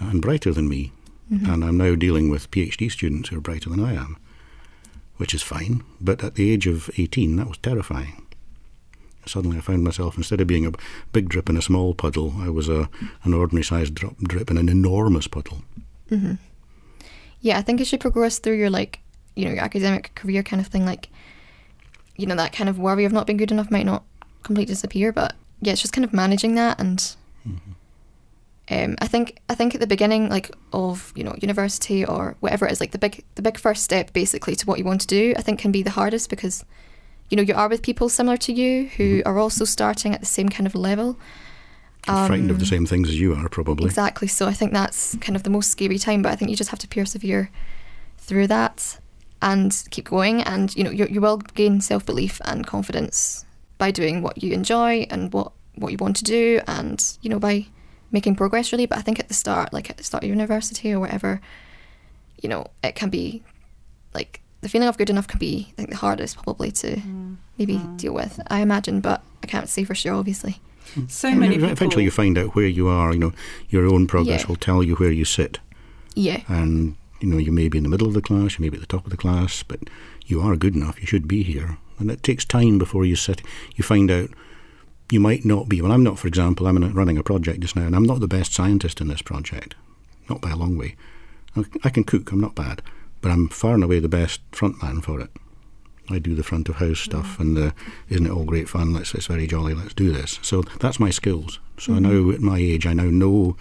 [0.00, 0.92] uh, and brighter than me,
[1.32, 1.50] mm-hmm.
[1.50, 4.16] and I'm now dealing with PhD students who are brighter than I am,
[5.16, 5.82] which is fine.
[6.00, 8.26] But at the age of 18, that was terrifying.
[9.26, 10.72] Suddenly, I found myself instead of being a
[11.12, 12.88] big drip in a small puddle, I was a
[13.24, 15.62] an ordinary sized drop, drip in an enormous puddle.
[16.10, 16.34] Mm-hmm.
[17.40, 19.00] yeah I think as you progress through your like
[19.34, 21.08] you know your academic career kind of thing like
[22.16, 24.04] you know that kind of worry of not being good enough might not
[24.42, 27.16] completely disappear but yeah it's just kind of managing that and
[28.68, 32.66] um, I think I think at the beginning like of you know university or whatever
[32.66, 35.06] it is like the big the big first step basically to what you want to
[35.06, 36.64] do I think can be the hardest because
[37.30, 40.26] you know you are with people similar to you who are also starting at the
[40.26, 41.16] same kind of level
[42.04, 43.86] frightened of the Um, same things as you are, probably.
[43.86, 44.28] Exactly.
[44.28, 46.70] So I think that's kind of the most scary time, but I think you just
[46.70, 47.50] have to persevere
[48.18, 48.98] through that
[49.42, 50.42] and keep going.
[50.42, 53.44] And you know, you, you will gain self belief and confidence
[53.78, 57.38] by doing what you enjoy and what what you want to do, and you know,
[57.38, 57.66] by
[58.10, 58.86] making progress really.
[58.86, 61.40] But I think at the start, like at the start of university or whatever,
[62.42, 63.42] you know, it can be
[64.14, 67.36] like the feeling of good enough can be I think the hardest probably to mm.
[67.58, 67.96] maybe mm.
[67.96, 68.40] deal with.
[68.48, 70.60] I imagine, but I can't say for sure, obviously.
[70.94, 71.10] Mm.
[71.10, 71.70] So many people.
[71.70, 73.12] Eventually, you find out where you are.
[73.12, 73.32] You know,
[73.68, 74.46] your own progress Yeah.
[74.48, 75.58] will tell you where you sit,
[76.14, 76.42] Yeah.
[76.48, 78.76] and you know you may be in the middle of the class, you may be
[78.76, 79.80] at the top of the class, but
[80.26, 81.00] you are good enough.
[81.00, 83.42] You should be here, and it takes time before you sit.
[83.74, 84.30] You find out
[85.10, 85.80] you might not be.
[85.80, 86.66] Well, I'm not, for example.
[86.66, 89.74] I'm running a project just now, and I'm not the best scientist in this project,
[90.28, 90.96] not by a long way.
[91.84, 92.32] I, can cook.
[92.32, 92.82] I'm not bad,
[93.22, 95.30] but I'm far and away the best front man for it.
[96.10, 97.70] I do the front of house stuff, and uh,
[98.08, 98.92] isn't it all great fun?
[98.92, 99.74] Let's it's very jolly.
[99.74, 100.38] Let's do this.
[100.42, 101.58] So that's my skills.
[101.78, 103.56] So I know at my age, I now know,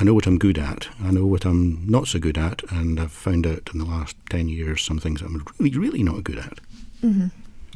[0.00, 0.88] I know what I'm good at.
[1.02, 4.16] I know what I'm not so good at, and I've found out in the last
[4.30, 6.58] ten years some things I'm really, really not good at.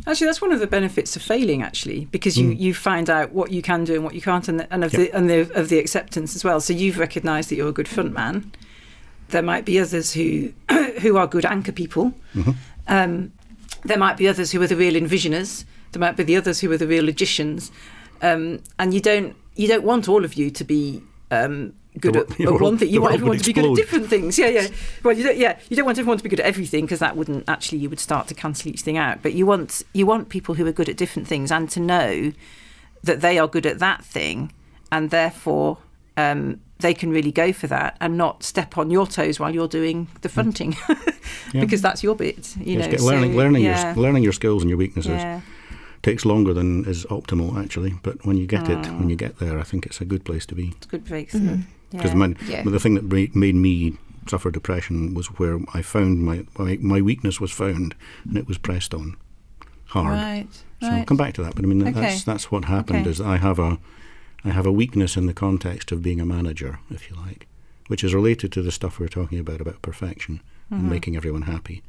[0.07, 1.63] Actually, that's one of the benefits of failing.
[1.63, 4.61] Actually, because you, you find out what you can do and what you can't, and,
[4.61, 5.01] the, and of Yep.
[5.03, 6.61] the and the of the acceptance as well.
[6.61, 8.51] So you've recognised that you're a good front man.
[9.29, 10.53] There might be others who
[11.01, 12.13] who are good anchor people.
[12.89, 13.33] Um,
[13.85, 15.65] there might be others who are the real envisioners.
[15.93, 17.71] There might be the others who are the real logicians.
[18.23, 22.31] Um, and you don't you don't want all of you to be um, good at,
[22.41, 22.89] at world- one thing.
[22.91, 24.39] You want everyone to be good at different things.
[24.39, 24.69] Yeah, yeah.
[25.03, 27.17] Well, you don't, yeah, you don't want everyone to be good at everything because that
[27.17, 29.23] wouldn't actually you would start to cancel each thing out.
[29.23, 32.33] But you want you want people who are good at different things and to know
[33.03, 34.53] that they are good at that thing,
[34.91, 35.79] and therefore
[36.17, 39.69] um, they can really go for that and not step on your toes while you're
[39.69, 40.77] doing the fronting
[41.53, 41.61] Yeah.
[41.61, 42.57] because that's your bit.
[42.57, 45.13] You Yes, know, get learning, so, learning yeah, your learning your skills and your weaknesses
[45.13, 45.41] yeah.
[46.03, 47.95] takes longer than is optimal actually.
[48.03, 50.45] But when you get it, when you get there, I think it's a good place
[50.47, 50.69] to be.
[50.77, 51.41] It's a good breakthrough.
[51.41, 51.63] Mhm.
[51.97, 52.35] Because Yeah.
[52.49, 52.63] Yeah.
[52.63, 53.97] the thing that made me
[54.29, 57.95] suffer depression was where I found my, my my weakness was found,
[58.29, 59.17] and it was pressed on
[59.87, 60.13] hard.
[60.15, 60.47] Right,
[60.81, 61.55] So I'll come back to that.
[61.55, 61.93] But I mean, Okay.
[61.93, 63.01] that's that's what happened.
[63.03, 63.11] Okay.
[63.11, 63.79] Is I have a
[64.45, 67.47] I have a weakness in the context of being a manager, if you like,
[67.89, 70.81] which is related to the stuff we're talking about about perfection Mm-hmm.
[70.83, 71.81] and making everyone happy,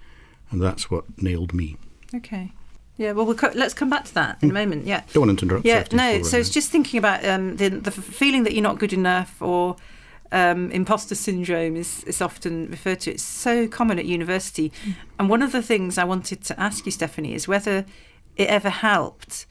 [0.52, 1.78] and that's what nailed me.
[2.14, 2.52] Okay.
[2.96, 4.86] Yeah, well, we'll co- let's come back to that in a moment.
[4.86, 5.02] Yeah.
[5.14, 5.66] Don't want to interrupt.
[5.66, 6.22] Yeah, no.
[6.22, 9.42] So right it's just thinking about um, the the feeling that you're not good enough
[9.42, 9.76] or
[10.32, 13.12] um, imposter syndrome is, is often referred to.
[13.12, 14.72] It's so common at university.
[15.20, 17.86] And one of the things I wanted to ask you, Stephanie, is whether
[18.36, 19.46] it ever helped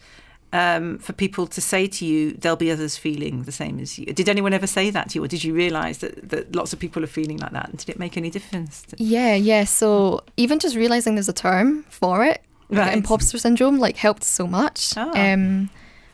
[0.53, 4.07] um, for people to say to you, there'll be others feeling the same as you.
[4.07, 6.79] Did anyone ever say that to you, or did you realise that, that lots of
[6.79, 7.69] people are feeling like that?
[7.69, 8.83] And did it make any difference?
[8.83, 9.65] To- Yeah, yeah.
[9.65, 12.97] So even just realizing there's a term for it, like Right.
[12.97, 14.95] imposter syndrome, like helped so much.
[14.97, 15.13] Oh.
[15.15, 15.69] Um,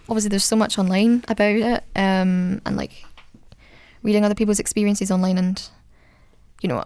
[0.08, 3.04] obviously, there's so much online about it, um, and like
[4.02, 5.68] reading other people's experiences online, and
[6.60, 6.84] you know,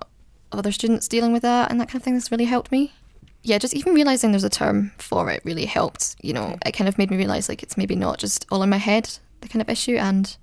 [0.53, 2.93] other students dealing with that and that kind of thing has really helped me.
[3.43, 6.17] Yeah, just even realizing there's a term for it really helped.
[6.21, 8.71] You know, it kind of made me realize like it's maybe not just all in
[8.71, 10.37] my head the kind of issue, and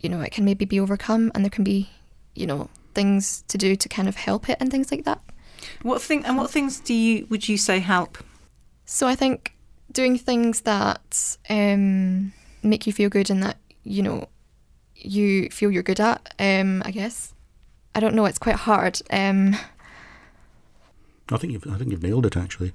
[0.00, 1.90] you know, it can maybe be overcome, and there can be,
[2.34, 5.20] you know, things to do to kind of help it and things like that.
[5.82, 8.18] What thing and what things do you would you say help?
[8.84, 9.54] So I think
[9.92, 14.28] doing things that um, make you feel good and that you know
[15.04, 16.34] you feel you're good at.
[16.38, 17.32] Um, I guess
[17.94, 18.24] I don't know.
[18.26, 19.00] It's quite hard.
[19.10, 19.56] Um,
[21.30, 22.72] I think you've I think you've nailed it actually.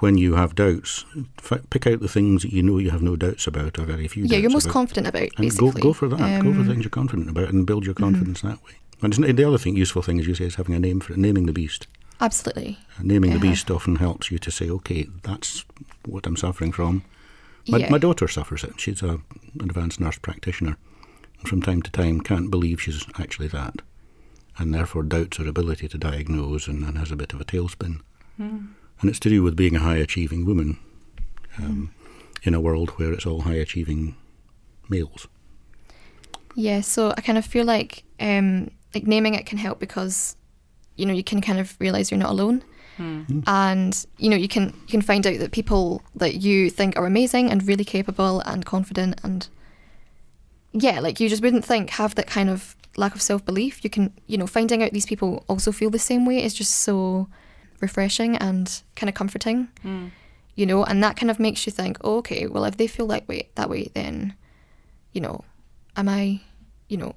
[0.00, 1.06] When you have doubts,
[1.42, 4.06] f- pick out the things that you know you have no doubts about, or very
[4.08, 4.24] few.
[4.26, 5.22] yeah, you're most about, confident about.
[5.22, 6.42] and Basically, go go for that.
[6.42, 8.72] go for Um, things you're confident about, and build your confidence that way.
[9.00, 11.18] And the other thing, useful thing, as you say, is having a name for it,
[11.18, 11.86] naming the beast.
[12.20, 12.78] Absolutely.
[13.02, 15.64] Naming the beast often helps you to say, okay, that's
[16.06, 17.02] what I'm suffering from.
[17.68, 17.90] My, Yeah.
[17.90, 18.78] my daughter suffers it.
[18.78, 19.08] She's a,
[19.60, 20.76] an advanced nurse practitioner.
[21.46, 23.76] And from time to time, can't believe she's actually that.
[24.58, 28.00] And therefore doubts her ability to diagnose and, and has a bit of a tailspin.
[29.00, 30.80] And it's to do with being a high achieving woman
[31.58, 31.92] um,
[32.42, 34.16] in a world where it's all high achieving
[34.88, 35.28] males.
[36.56, 40.36] Yeah, so I kind of feel like um, like naming it can help because
[40.96, 42.64] you know you can kind of realize you're not alone,
[43.46, 47.06] and you know you can you can find out that people that you think are
[47.06, 49.48] amazing and really capable and confident and
[50.78, 53.82] yeah, like you just wouldn't think have that kind of lack of self belief.
[53.82, 56.72] You can you know finding out these people also feel the same way is just
[56.76, 57.28] so
[57.80, 59.68] refreshing and kind of comforting.
[59.84, 60.10] Mm.
[60.54, 63.06] You know, and that kind of makes you think, oh, okay, well if they feel
[63.08, 64.34] that way that way, then
[65.12, 65.44] you know,
[65.96, 66.40] am I,
[66.88, 67.14] you know,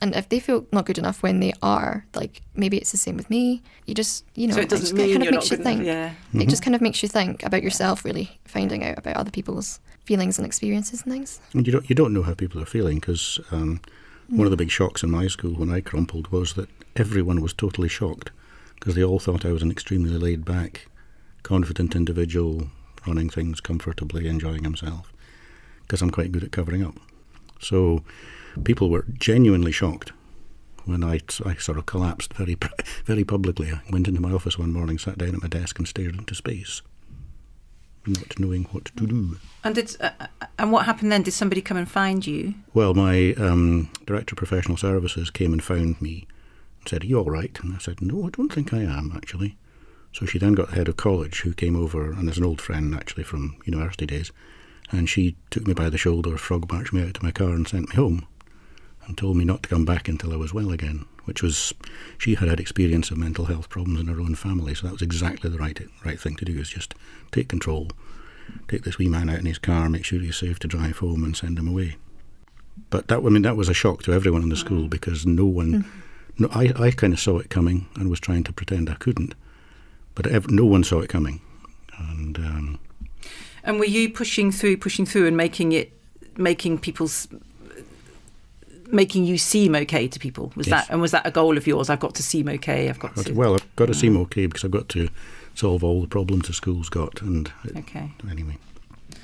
[0.00, 3.16] and if they feel not good enough when they are, like maybe it's the same
[3.16, 3.62] with me.
[3.86, 5.76] You just, you know, so it doesn't just mean kind of makes you good enough.
[5.76, 5.86] think.
[5.86, 6.40] Yeah.
[6.42, 9.80] It just kind of makes you think about yourself, really, finding out about other people's
[10.04, 11.40] feelings and experiences and things.
[11.52, 13.80] And you don't you don't know how people are feeling because um,
[14.28, 17.52] one of the big shocks in my school when I crumpled was that everyone was
[17.52, 18.30] totally shocked
[18.74, 20.88] because they all thought I was an extremely laid back,
[21.42, 22.68] confident individual
[23.06, 25.12] running things comfortably, enjoying himself.
[25.82, 26.94] Because I'm quite good at covering up.
[27.60, 28.02] So
[28.64, 30.12] people were genuinely shocked
[30.84, 32.56] when I, I sort of collapsed very
[33.04, 33.70] very publicly.
[33.72, 36.34] I went into my office one morning, sat down at my desk, and stared into
[36.34, 36.82] space,
[38.06, 39.38] not knowing what to do.
[39.62, 40.26] And did uh, uh,
[40.58, 41.22] and what happened then?
[41.22, 42.54] Did somebody come and find you?
[42.74, 46.26] Well, my um, director of professional services came and found me
[46.80, 47.58] and said, Are you all right?
[47.62, 49.56] And I said, No, I don't think I am, actually.
[50.12, 52.60] So she then got the head of college who came over, and is an old
[52.60, 54.32] friend actually from university days,
[54.90, 57.68] and she took me by the shoulder, frog marched me out to my car, and
[57.68, 58.26] sent me home,
[59.10, 61.04] and told me not to come back until I was well again.
[61.24, 61.74] Which was,
[62.16, 65.02] she had had experience of mental health problems in her own family, so that was
[65.02, 66.58] exactly the right right thing to do.
[66.58, 66.94] Is just
[67.32, 67.88] take control,
[68.68, 71.24] take this wee man out in his car, make sure he's safe to drive home,
[71.24, 71.96] and send him away.
[72.88, 75.44] But that, I mean, that was a shock to everyone in the school because no
[75.44, 75.84] one,
[76.38, 79.34] no, I, I kind of saw it coming and was trying to pretend I couldn't,
[80.14, 81.40] but ev- no one saw it coming,
[81.98, 82.78] and um,
[83.64, 85.92] And were you pushing through, pushing through, and making it,
[86.36, 87.28] making people's,
[88.92, 90.52] making you seem okay to people?
[90.56, 90.86] Was Yes.
[90.86, 91.90] that and was that a goal of yours?
[91.90, 92.88] I've got to seem okay.
[92.88, 93.32] I've got to.
[93.32, 95.08] well, I've got to seem okay because I've got to
[95.54, 98.12] solve all the problems the school's got, and it- Okay.
[98.30, 98.56] anyway,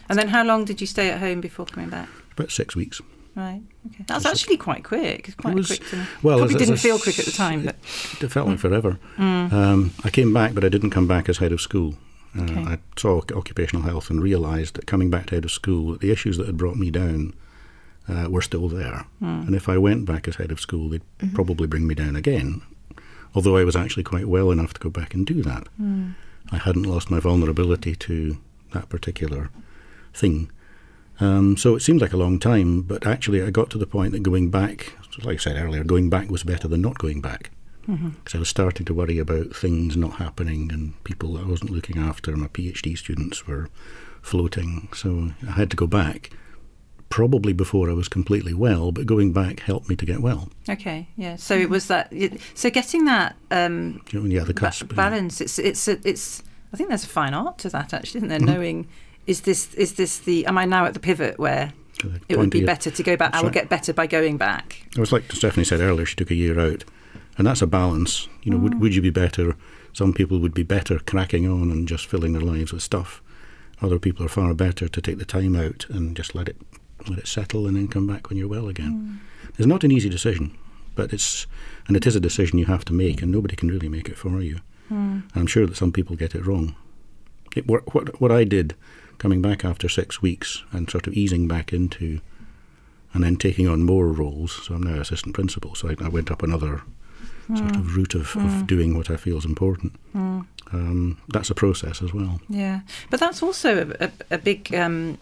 [0.08, 2.08] And then how long did you stay at home before coming back?
[2.32, 3.00] about six weeks.
[3.34, 3.62] Right.
[3.92, 4.04] Okay.
[4.06, 5.28] That's actually quite quick.
[5.28, 5.86] It's quite was- quick.
[5.90, 7.76] To, well, probably as- didn't a feel quick at the time, but
[8.20, 8.98] It felt like forever.
[9.18, 11.96] Um, I came back, but I didn't come back as head of school.
[12.38, 12.60] Uh, Okay.
[12.64, 16.36] I saw occupational health and realised that coming back to head of school, the issues
[16.38, 17.32] that had brought me down
[18.08, 19.04] uh, were still there.
[19.20, 21.02] And if I went back as head of school, they'd
[21.34, 22.62] probably bring me down again.
[23.34, 25.66] Although I was actually quite well enough to go back and do that.
[26.52, 28.38] I hadn't lost my vulnerability to
[28.72, 29.50] that particular
[30.14, 30.50] thing.
[31.18, 34.12] Um, so it seemed like a long time, but actually I got to the point
[34.12, 34.92] that going back,
[35.22, 37.50] like I said earlier, going back was better than not going back.
[37.86, 41.70] Because I was starting to worry about things not happening and people that I wasn't
[41.70, 42.36] looking after.
[42.36, 43.68] My PhD students were
[44.22, 46.30] floating, so I had to go back.
[47.16, 50.50] Probably before I was completely well, but going back helped me to get well.
[50.68, 51.36] okay, yeah.
[51.36, 52.12] So it was that.
[52.12, 54.94] it- So getting that um, Do you know, yeah, the ba- cusp.
[54.94, 55.40] balance.
[55.40, 56.42] It's it's a, it's.
[56.74, 58.38] I think there's a fine art to that, actually, isn't there?
[58.38, 58.54] Mm-hmm.
[58.54, 58.88] Knowing
[59.26, 60.44] is this is this the?
[60.44, 61.72] Am I now at the pivot where
[62.28, 63.32] it would be better to go back?
[63.32, 63.54] I will right.
[63.54, 64.84] get better by going back.
[64.94, 66.84] It was like Stephanie said earlier, she took a year out.
[67.38, 68.28] And that's a balance.
[68.42, 69.56] You know, would, would you be better?
[69.94, 73.22] Some people would be better cracking on and just filling their lives with stuff.
[73.80, 76.56] Other people are far better to take the time out and just let it
[77.08, 79.20] let it settle and then come back when you're well again.
[79.20, 79.50] Mm.
[79.58, 80.56] It's not an easy decision,
[80.94, 81.46] but it's
[81.86, 84.18] and it is a decision you have to make, and nobody can really make it
[84.18, 84.60] for you.
[84.88, 86.76] And I'm sure that some people get it wrong.
[87.56, 88.74] It, what, what what I did,
[89.18, 92.20] coming back after six weeks and sort of easing back into,
[93.12, 94.52] and then taking on more roles.
[94.64, 95.74] So I'm now assistant principal.
[95.74, 96.82] So I, I went up another
[97.48, 97.78] sort mm.
[97.78, 99.94] of route of, of doing what I feel is important.
[100.72, 102.40] Um, that's a process as well.
[102.48, 105.18] Yeah, but that's also a, a, a big um,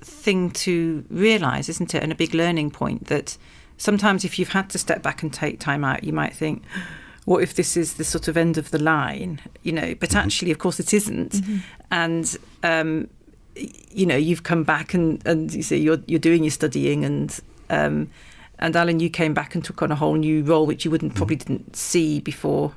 [0.00, 2.02] thing to realise, isn't it?
[2.02, 3.36] And a big learning point that
[3.76, 6.62] sometimes if you've had to step back and take time out, you might think,
[7.24, 9.40] what if this is the sort of end of the line?
[9.62, 11.40] You know, but actually, of course, it isn't.
[11.90, 13.08] And um,
[13.54, 17.38] you know, you've come back and and you say you're you're doing your studying and.
[17.68, 18.10] Um,
[18.62, 21.14] and Alan, you came back and took on a whole new role, which you wouldn't
[21.14, 22.74] probably didn't see before.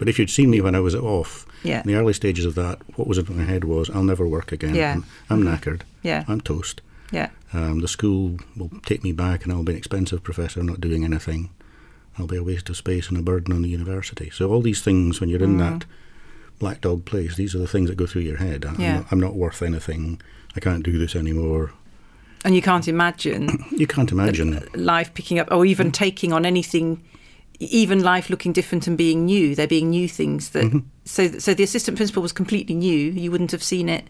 [0.00, 1.82] But if you'd seen me when I was off, Yeah.
[1.82, 4.50] in the early stages of that, what was in my head was, I'll never work
[4.50, 4.74] again.
[4.74, 4.94] Yeah.
[4.94, 5.82] I'm, I'm knackered.
[6.02, 6.80] Yeah, I'm toast.
[7.12, 10.80] yeah, Um, the school will take me back, and I'll be an expensive professor not
[10.80, 11.50] doing anything.
[12.18, 14.30] I'll be a waste of space and a burden on the university.
[14.30, 15.84] So all these things, when you're in that
[16.58, 18.64] black dog place, these are the things that go through your head.
[18.64, 18.96] I'm, Yeah.
[18.96, 20.20] not, I'm not worth anything.
[20.56, 21.72] I can't do this anymore.
[22.44, 23.42] and you can't imagine
[23.82, 24.48] You can't imagine.
[24.74, 27.02] life picking up or even taking on anything
[27.60, 30.78] even life looking different and being new there being new things that Mm-hmm.
[31.04, 34.04] so so the assistant principal was completely new you wouldn't have seen it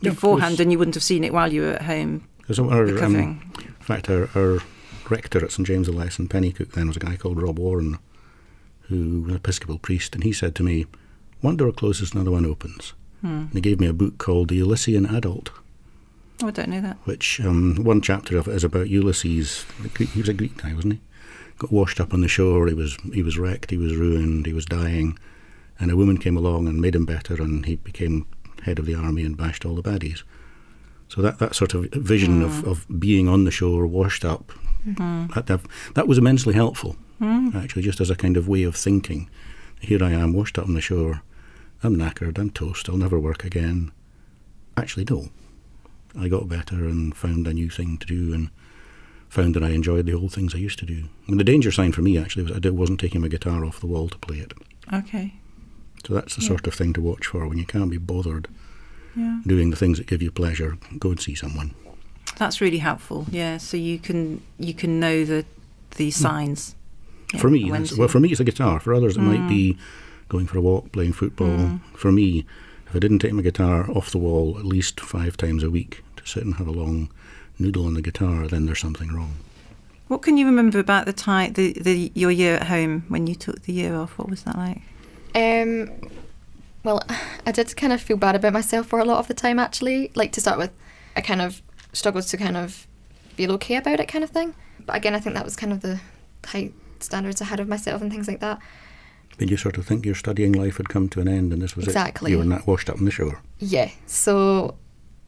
[0.00, 3.16] Yeah, beforehand and you wouldn't have seen it while you were at home our, um,
[3.16, 4.58] in fact, our, our
[5.08, 7.98] rector at St James the Less in Penicuik then was a guy called Rob Warren,
[8.88, 10.84] who was an Episcopal priest, and he said to me,
[11.40, 12.92] "One door closes, another one opens."
[13.22, 15.50] And he gave me a book called The Ulyssean Adult,
[16.42, 19.64] oh i don't know that which um, one chapter of it is about Ulysses.
[19.98, 21.00] He was a Greek guy, wasn't he?
[21.58, 22.66] Got washed up on the shore.
[22.66, 23.70] He was he was wrecked.
[23.70, 24.46] He was ruined.
[24.46, 25.18] He was dying,
[25.78, 28.26] and a woman came along and made him better, and he became
[28.62, 30.22] head of the army and bashed all the baddies.
[31.08, 32.68] So that, that sort of vision of, hmm.
[32.68, 34.52] of being on the shore, washed up,
[34.86, 35.32] mm-hmm.
[35.34, 35.60] that, that
[35.94, 36.96] that was immensely helpful.
[37.18, 37.50] Hmm.
[37.54, 39.30] Actually, just as a kind of way of thinking.
[39.80, 41.22] Here I am, washed up on the shore.
[41.82, 42.38] I'm knackered.
[42.38, 42.88] I'm toast.
[42.88, 43.92] I'll never work again.
[44.76, 45.28] Actually, no.
[46.18, 48.50] I got better and found a new thing to do and
[49.34, 51.08] found that I enjoyed the old things I used to do.
[51.26, 53.80] I mean, the danger sign for me actually was I wasn't taking my guitar off
[53.80, 54.52] the wall to play it.
[54.92, 55.34] okay
[56.06, 58.48] So that's the sort of thing to watch for when you can't be bothered
[59.16, 60.78] yeah doing the things that give you pleasure.
[60.98, 61.74] Go and see someone.
[62.38, 65.44] that's really helpful yeah so you can you can know the
[65.96, 66.22] the hmm.
[66.26, 66.74] signs
[67.32, 68.78] yeah, for me, that's, well, for me it's a guitar.
[68.78, 69.48] For others, it might mm.
[69.48, 69.78] be
[70.28, 71.48] going for a walk, playing football.
[71.48, 71.80] Mm.
[71.96, 72.46] For me,
[72.86, 76.04] if I didn't take my guitar off the wall at least five times a week
[76.16, 77.10] to sit and have a long
[77.58, 79.34] noodle on the guitar, then there's something wrong.
[80.08, 83.34] what can you remember about the time the, the your year at home when you
[83.34, 84.80] took the year off what was that like
[85.34, 85.90] Um,
[86.84, 87.02] well,
[87.46, 90.10] I did kind of feel bad about myself for a lot of the time, actually.
[90.14, 90.70] Like, to start with,
[91.16, 91.62] I kind of
[91.92, 92.86] struggled to kind of
[93.36, 94.54] feel okay about it, kind of thing.
[94.86, 95.98] But again, I think that was kind of the
[96.44, 98.58] high standards I had of myself and things like that.
[99.38, 101.74] Did you sort of think your studying life had come to an end and this
[101.74, 102.30] was Exactly.
[102.30, 102.34] it?
[102.34, 103.40] You were not washed up on the shore.
[103.58, 103.90] Yeah.
[104.06, 104.74] So,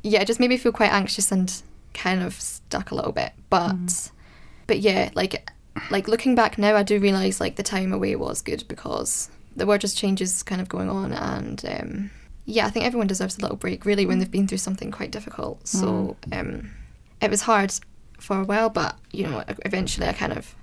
[0.05, 1.51] yeah, it just made me feel quite anxious and
[1.97, 3.33] kind of stuck a little bit.
[3.51, 4.11] But,
[4.67, 5.51] but yeah, like,
[5.91, 9.67] like looking back now, I do realize like the time away was good because there
[9.67, 12.11] were just changes kind of going on, and um,
[12.45, 15.11] yeah, I think everyone deserves a little break really when they've been through something quite
[15.11, 15.67] difficult.
[15.67, 16.71] So, um,
[17.21, 17.73] it was hard
[18.19, 20.55] for a while, but you know, eventually I kind of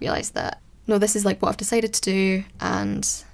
[0.00, 3.24] realized that no, this is like what I've decided to do, and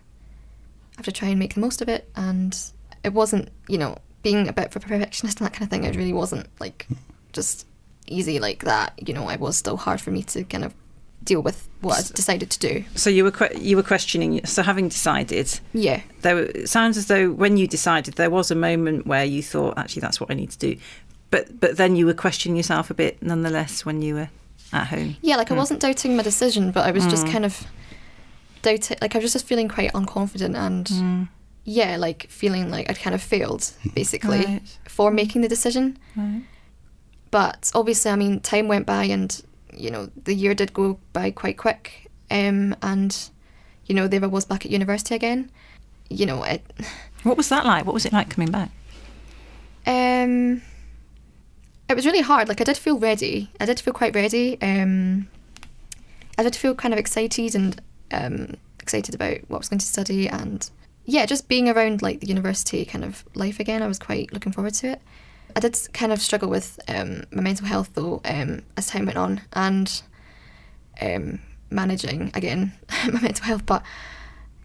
[0.94, 2.10] I have to try and make the most of it.
[2.16, 2.56] And
[3.04, 5.84] it wasn't, you know, being a bit of a perfectionist and that kind of thing.
[5.84, 6.86] It really wasn't like
[7.32, 7.66] just
[8.06, 8.94] easy like that.
[9.06, 10.74] You know, it was still hard for me to kind of
[11.24, 12.84] deal with what I decided to do.
[12.96, 16.96] so you were que- you were questioning so having decided Yeah, there were, it sounds
[16.96, 20.32] as though when you decided there was a moment where you thought actually that's what
[20.32, 20.76] I need to do
[21.30, 24.30] but but then you were questioning yourself a bit nonetheless when you were
[24.72, 25.36] at home yeah.
[25.36, 25.58] Like I hmm.
[25.58, 27.32] wasn't doubting my decision, but I was just hmm.
[27.32, 27.66] kind of
[28.62, 28.96] doubting.
[29.00, 31.22] Like I was just feeling quite unconfident and hmm.
[31.64, 34.78] yeah, like feeling like I'd kind of failed basically Right.
[34.88, 35.98] for making the decision.
[36.16, 36.42] right.
[37.32, 41.32] But obviously, I mean, time went by, and you know, the year did go by
[41.32, 42.10] quite quick.
[42.30, 43.30] Um, and
[43.86, 45.50] you know, there I was back at university again.
[46.08, 46.62] You know, it.
[47.24, 48.70] what was that like what was it like coming back
[49.86, 50.60] Um,
[51.88, 52.48] it was really hard.
[52.48, 53.50] Like I did feel ready.
[53.58, 54.60] I did feel quite ready.
[54.60, 55.28] Um,
[56.36, 57.80] I did feel kind of excited and
[58.10, 60.68] um, excited about what I was going to study, and
[61.06, 63.82] yeah, just being around like the university kind of life again.
[63.82, 65.02] I was quite looking forward to it.
[65.56, 69.18] I did kind of struggle with um, my mental health though um, as time went
[69.18, 70.02] on, and
[71.00, 71.40] um,
[71.70, 72.72] managing again
[73.12, 73.66] my mental health.
[73.66, 73.82] But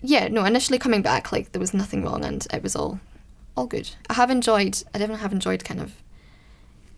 [0.01, 2.99] yeah, no, initially coming back, like there was nothing wrong, and it was all
[3.55, 3.89] all good.
[4.09, 4.81] I have enjoyed.
[4.93, 5.91] I definitely have enjoyed kind of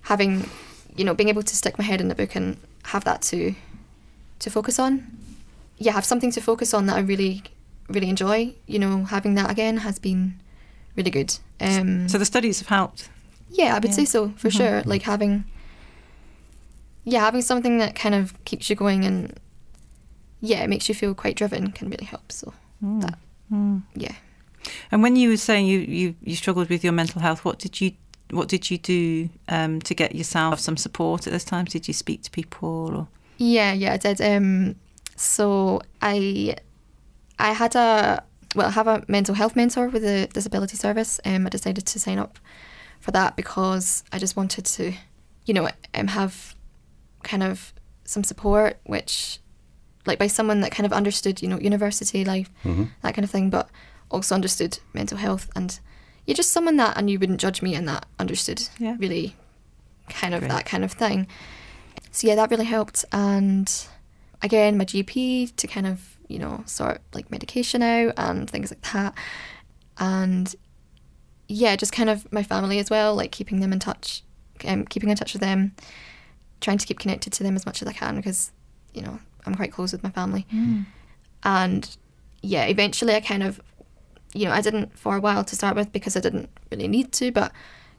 [0.01, 0.49] having,
[0.95, 3.55] you know, being able to stick my head in the book and have that to
[4.39, 5.17] to focus on.
[5.77, 7.43] Yeah, have something to focus on that I really
[7.87, 8.53] really enjoy.
[8.67, 10.39] You know, having that again has been
[10.95, 11.37] really good.
[11.61, 13.09] Um, So the studies have helped.
[13.49, 13.95] Yeah, I would Yeah.
[13.95, 14.57] say so for Mhm.
[14.57, 14.81] sure.
[14.85, 15.45] Like having,
[17.03, 19.39] yeah, having something that kind of keeps you going and
[20.41, 22.31] yeah, it makes you feel quite driven can really help.
[22.31, 23.01] So Mm.
[23.01, 23.19] That-
[23.51, 23.83] Mm.
[23.95, 24.13] yeah.
[24.91, 27.81] And when you were saying you, you, you struggled with your mental health, what did
[27.81, 27.91] you
[28.31, 31.71] what did you do um, to get yourself some support at those times?
[31.71, 32.69] Did you speak to people?
[32.95, 33.07] Or?
[33.39, 34.21] Yeah, yeah, I did.
[34.21, 34.75] Um,
[35.15, 36.55] so I,
[37.39, 38.23] I had a
[38.55, 41.19] well, I have a mental health mentor with the disability service.
[41.25, 42.37] Um, I decided to sign up
[42.99, 44.93] for that because I just wanted to,
[45.45, 46.55] you know, um, have
[47.23, 47.73] kind of
[48.05, 49.39] some support, which,
[50.05, 53.29] like, by someone that kind of understood, you know, university life, hmm that kind of
[53.31, 53.69] thing, but
[54.11, 55.79] also understood mental health and
[56.25, 58.95] you're just someone that and you wouldn't judge me and that understood Yeah.
[58.99, 59.35] really
[60.09, 60.49] kind of Great.
[60.51, 61.27] that kind of thing.
[62.11, 63.71] So yeah, that really helped and
[64.41, 68.81] again my GP to kind of, you know, sort like medication out and things like
[68.93, 69.13] that.
[69.97, 70.55] And
[71.49, 74.23] yeah, just kind of my family as well, like keeping them in touch,
[74.65, 75.75] um, keeping in touch with them,
[76.61, 78.51] trying to keep connected to them as much as I can because,
[78.93, 80.47] you know, I'm quite close with my family.
[81.43, 81.97] And
[82.41, 83.59] yeah eventually i kind of
[84.33, 87.11] you know i didn't for a while to start with because i didn't really need
[87.11, 87.51] to but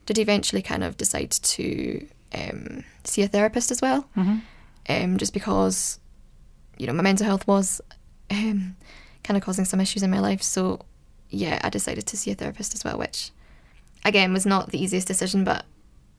[0.07, 4.01] did eventually kind of decide to um, see a therapist as well.
[4.15, 4.37] Hmm
[4.89, 5.99] um, just because
[6.77, 7.81] you know my mental health was
[8.31, 8.75] um,
[9.23, 10.41] kind of causing some issues in my life.
[10.41, 10.81] So
[11.29, 13.31] yeah i decided to see a therapist as well which
[14.05, 15.65] again was not the easiest decision but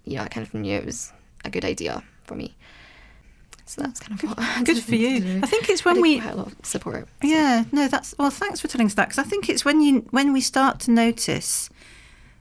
[0.05, 1.12] you know i kind of knew it was
[1.45, 2.55] a good idea for me
[3.64, 5.41] so that's kind of what I Good for you.
[5.43, 8.14] I think it's I when did we quite a lot of support Yeah, no, that's
[8.18, 8.28] well.
[8.28, 10.91] Thanks for telling us that because I think it's when you when we start to
[10.91, 11.70] notice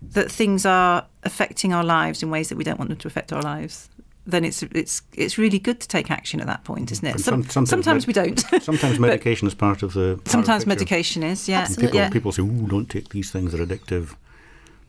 [0.01, 3.31] that things are affecting our lives in ways that we don't want them to affect
[3.31, 3.87] our lives.
[4.25, 7.19] Then it's it's it's really good to take action at that point, isn't it?
[7.19, 8.39] Some, some- sometimes, sometimes we don't.
[8.63, 9.99] Sometimes medication is part of the.
[10.15, 12.09] part of the sometimes medication is, yeah, And people, yeah.
[12.09, 14.15] people say, "Oh, don't take these things; they're addictive."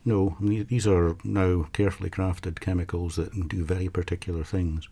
[0.05, 4.89] No, these are now carefully crafted chemicals that do very particular things,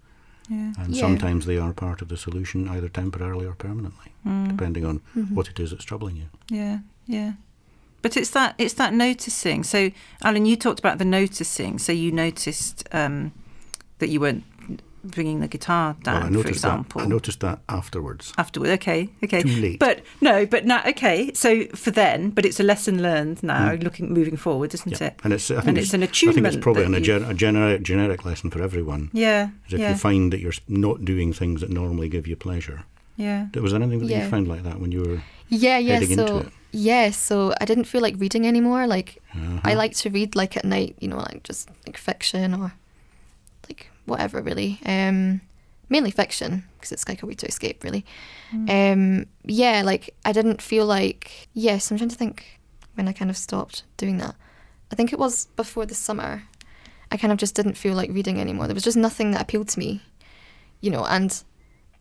[0.50, 0.74] yeah.
[0.78, 1.02] and Yeah.
[1.02, 4.48] sometimes they are part of the solution, either temporarily or permanently, Mm.
[4.50, 5.32] depending on Mhm.
[5.32, 6.28] what it is that's troubling you.
[6.50, 7.34] Yeah, yeah.
[8.02, 9.64] But it's that it's that noticing.
[9.64, 9.92] So,
[10.24, 11.78] Alan, you talked about the noticing.
[11.78, 13.32] So you noticed um,
[14.00, 14.44] that you weren't
[15.04, 17.00] bringing the guitar down, well, I for noticed example.
[17.00, 17.06] that.
[17.06, 18.34] I noticed that afterwards.
[18.38, 19.42] Afterward, okay, okay.
[19.42, 19.80] Too late.
[19.80, 21.32] But no, but now, okay.
[21.34, 23.84] So for then, but it's a lesson learned now, Mm.
[23.84, 25.08] looking moving forward, isn't Yeah.
[25.08, 25.20] it?
[25.24, 26.98] And it's, I think And it's an I think attunement it's probably that an, a,
[27.00, 29.10] you- gen, a generic, generic lesson for everyone.
[29.14, 32.36] Yeah, Is if yeah, you find that you're not doing things that normally give you
[32.36, 32.84] pleasure.
[33.18, 33.48] yeah.
[33.56, 34.24] Was there anything that Yeah.
[34.24, 35.22] you found like that when you were?
[35.50, 35.94] Yeah, yeah.
[35.96, 36.48] heading into So it.
[36.72, 38.88] yeah, so I didn't feel like reading anymore.
[38.88, 39.60] Like Uh-huh.
[39.64, 42.72] I like to read like at night, you know, like just like fiction or like
[44.12, 44.80] whatever really.
[44.86, 45.42] Um,
[45.90, 48.06] mainly fiction because it's like a way to escape really.
[48.70, 51.92] Um, yeah, like I didn't feel like yes.
[51.92, 52.60] I'm trying to think
[52.96, 54.36] when I kind of stopped doing that.
[54.92, 56.44] I think it was before the summer.
[57.12, 58.68] I kind of just didn't feel like reading anymore.
[58.68, 60.02] There was just nothing that appealed to me,
[60.80, 61.44] you know, and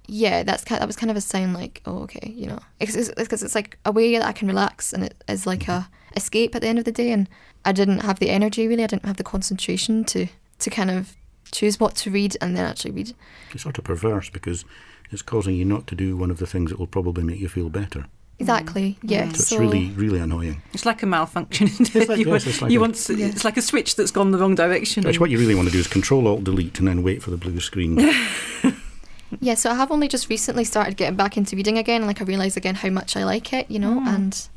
[0.07, 2.97] yeah, that's kind that was kind of a sign like, oh, okay, you know, because
[2.97, 5.89] it's, it's, it's like a way that I can relax and it is like a
[6.17, 7.11] escape at the end of the day.
[7.11, 7.29] And
[7.65, 8.85] I didn't have the energy really.
[8.85, 10.29] I didn't have the concentration to
[10.61, 11.17] to kind of
[11.53, 13.15] choose what to read and then actually read.
[13.53, 14.65] It's sort of perverse because
[15.11, 17.49] it's causing you not to do one of the things that will probably make you
[17.49, 18.07] feel better.
[18.39, 18.97] Exactly.
[19.03, 19.27] Yeah.
[19.27, 19.37] Mm.
[19.37, 20.63] So, So, it's really, really annoying.
[20.73, 21.67] It's like a malfunction.
[21.67, 21.95] It?
[21.95, 23.27] It's like- you yes, it's like you a- want to- Yeah.
[23.27, 25.05] it's like a switch that's gone the wrong direction.
[25.05, 27.31] Which what you really want to do is Control Alt Delete and then wait for
[27.31, 27.99] the blue screen.
[29.41, 29.55] yeah.
[29.55, 32.07] So I have only just recently started getting back into reading again.
[32.07, 34.07] Like I realise again how much I like it, you know, Mm.
[34.15, 34.49] and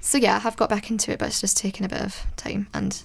[0.00, 2.26] so yeah, I have got back into it, but it's just taken a bit of
[2.36, 2.68] time.
[2.74, 3.02] And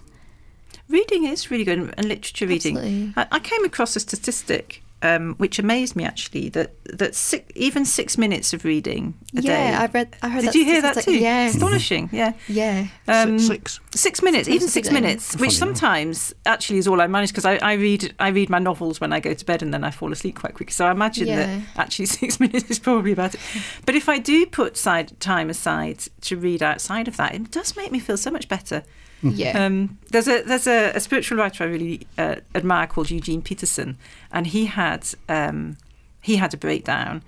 [0.90, 3.14] Reading is really good, and literature reading.
[3.16, 7.86] I, I came across a statistic um, which amazed me actually that that six, even
[7.86, 9.48] six minutes of reading a day.
[9.48, 9.76] yeah, day.
[9.78, 10.16] I read.
[10.22, 10.42] I heard.
[10.42, 11.16] Did that you hear that too?
[11.18, 11.46] Yeah.
[11.48, 12.10] astonishing.
[12.12, 12.88] Yeah, Yeah.
[13.08, 13.80] um, Six.
[13.96, 17.46] Six minutes, Six even six minutes, Funny, which sometimes actually is all I manage because
[17.46, 19.92] I, I read I read my novels when I go to bed and then I
[19.92, 20.74] fall asleep quite quickly.
[20.74, 21.36] So I imagine Yeah.
[21.46, 23.40] that actually six minutes is probably about it.
[23.86, 27.78] But if I do put side time aside to read outside of that, it does
[27.78, 28.84] make me feel so much better.
[29.22, 29.66] Yeah.
[29.66, 33.98] Um, there's a there's a, a spiritual writer I really uh, admire called Eugene Peterson,
[34.32, 35.78] and he had um,
[36.22, 37.24] he had a breakdown,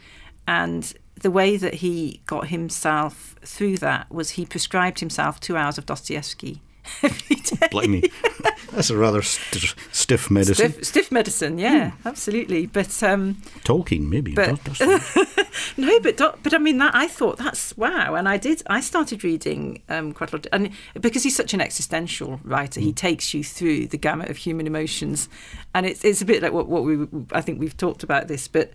[0.47, 5.77] and the way that he got himself through that was he prescribed himself two hours
[5.77, 6.61] of Dostoevsky
[7.03, 7.67] every day.
[7.69, 8.11] Blimey.
[8.71, 10.71] That's a rather st- stiff medicine.
[10.71, 12.67] Stiff, stiff medicine, yeah, absolutely.
[12.67, 14.33] But um, Tolkien, maybe.
[14.33, 14.59] But-
[15.77, 18.63] no, but doc, but I mean that I thought that's wow, and I did.
[18.67, 20.69] I started reading um, quite a lot, and
[20.99, 25.27] because he's such an existential writer, he takes you through the gamut of human emotions,
[25.75, 28.47] and it's it's a bit like what what we I think we've talked about this,
[28.47, 28.71] but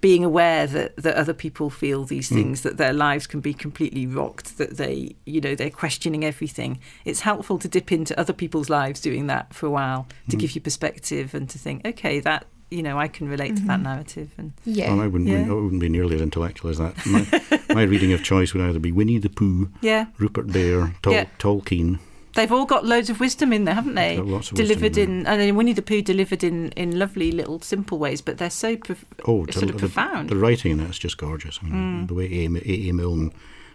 [0.00, 2.62] being aware that, that other people feel these things, mm.
[2.62, 6.78] that their lives can be completely rocked, that they, you know, they're questioning everything.
[7.04, 10.40] It's helpful to dip into other people's lives doing that for a while to mm.
[10.40, 13.62] give you perspective and to think, okay, that you know, I can relate mm-hmm.
[13.62, 13.82] to that mm-hmm.
[13.82, 14.30] narrative.
[14.38, 15.50] And yeah, well, I wouldn't, yeah.
[15.50, 16.94] I wouldn't be nearly as intellectual as that.
[17.04, 20.06] My, my, reading of choice would either be Winnie the Pooh, yeah.
[20.18, 21.26] Rupert Bear, Tol- yeah.
[21.38, 21.98] Tolkien.
[22.34, 24.16] They've all got loads of wisdom in there, haven't they?
[24.54, 28.38] delivered in, and then Winnie the Pooh delivered in, in lovely little simple ways, but
[28.38, 30.28] they're so prof- oh, sort of the, profound.
[30.28, 31.58] The writing in that's just gorgeous.
[31.60, 32.08] I mean, mm.
[32.08, 32.88] the way A.
[32.88, 32.92] A.
[32.92, 33.32] Milne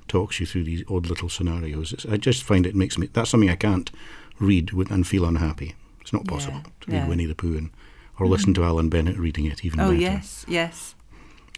[0.07, 2.05] talks you through these odd little scenarios.
[2.09, 3.07] I just find it makes me.
[3.07, 3.91] That's something I can't
[4.39, 5.75] read and feel unhappy.
[5.99, 7.07] It's not possible yeah, to read yeah.
[7.07, 7.71] Winnie the Pooh and
[8.19, 8.29] or mm.
[8.29, 10.01] listen to Alan Bennett reading it even oh, better.
[10.01, 10.95] yes, yes.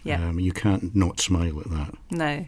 [0.04, 0.28] Yeah.
[0.28, 1.94] Um, you can't not smile at that.
[2.10, 2.46] No.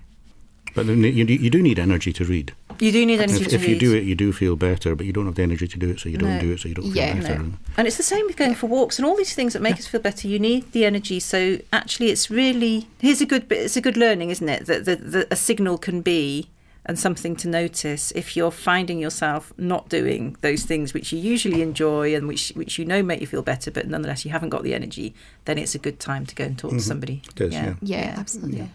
[0.75, 2.55] But you, you do need energy to read.
[2.81, 3.71] You do need energy if, to if read.
[3.71, 5.91] you do it, you do feel better, but you don't have the energy to do
[5.91, 7.43] it, so you don't do it, so you don't yeah, feel better.
[7.43, 7.53] No.
[7.77, 9.87] And it's the same with going for walks and all these things that make us
[9.87, 10.27] feel better.
[10.27, 11.21] You need the energy.
[11.21, 14.67] So actually, it's really here's a good bit it's a good learning, isn't it?
[14.67, 16.49] That the, the, a signal can be
[16.87, 21.61] and something to notice if you're finding yourself not doing those things which you usually
[21.61, 24.63] enjoy and which which you know make you feel better, but nonetheless you haven't got
[24.63, 25.15] the energy.
[25.45, 26.79] Then it's a good time to go and talk mm-hmm.
[26.79, 27.23] to somebody.
[27.37, 28.59] It is, yeah, yeah, yeah absolutely.
[28.61, 28.67] Yeah.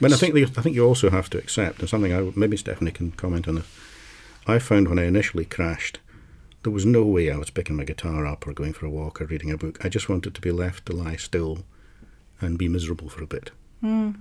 [0.00, 2.56] But I think the, I think you also have to accept, and something I maybe
[2.56, 3.66] Stephanie can comment on this.
[4.46, 6.00] I found when I initially crashed,
[6.62, 9.20] there was no way I was picking my guitar up or going for a walk
[9.20, 9.84] or reading a book.
[9.84, 11.64] I just wanted to be left to lie still
[12.40, 13.50] and be miserable for a bit.
[13.82, 14.20] Mm.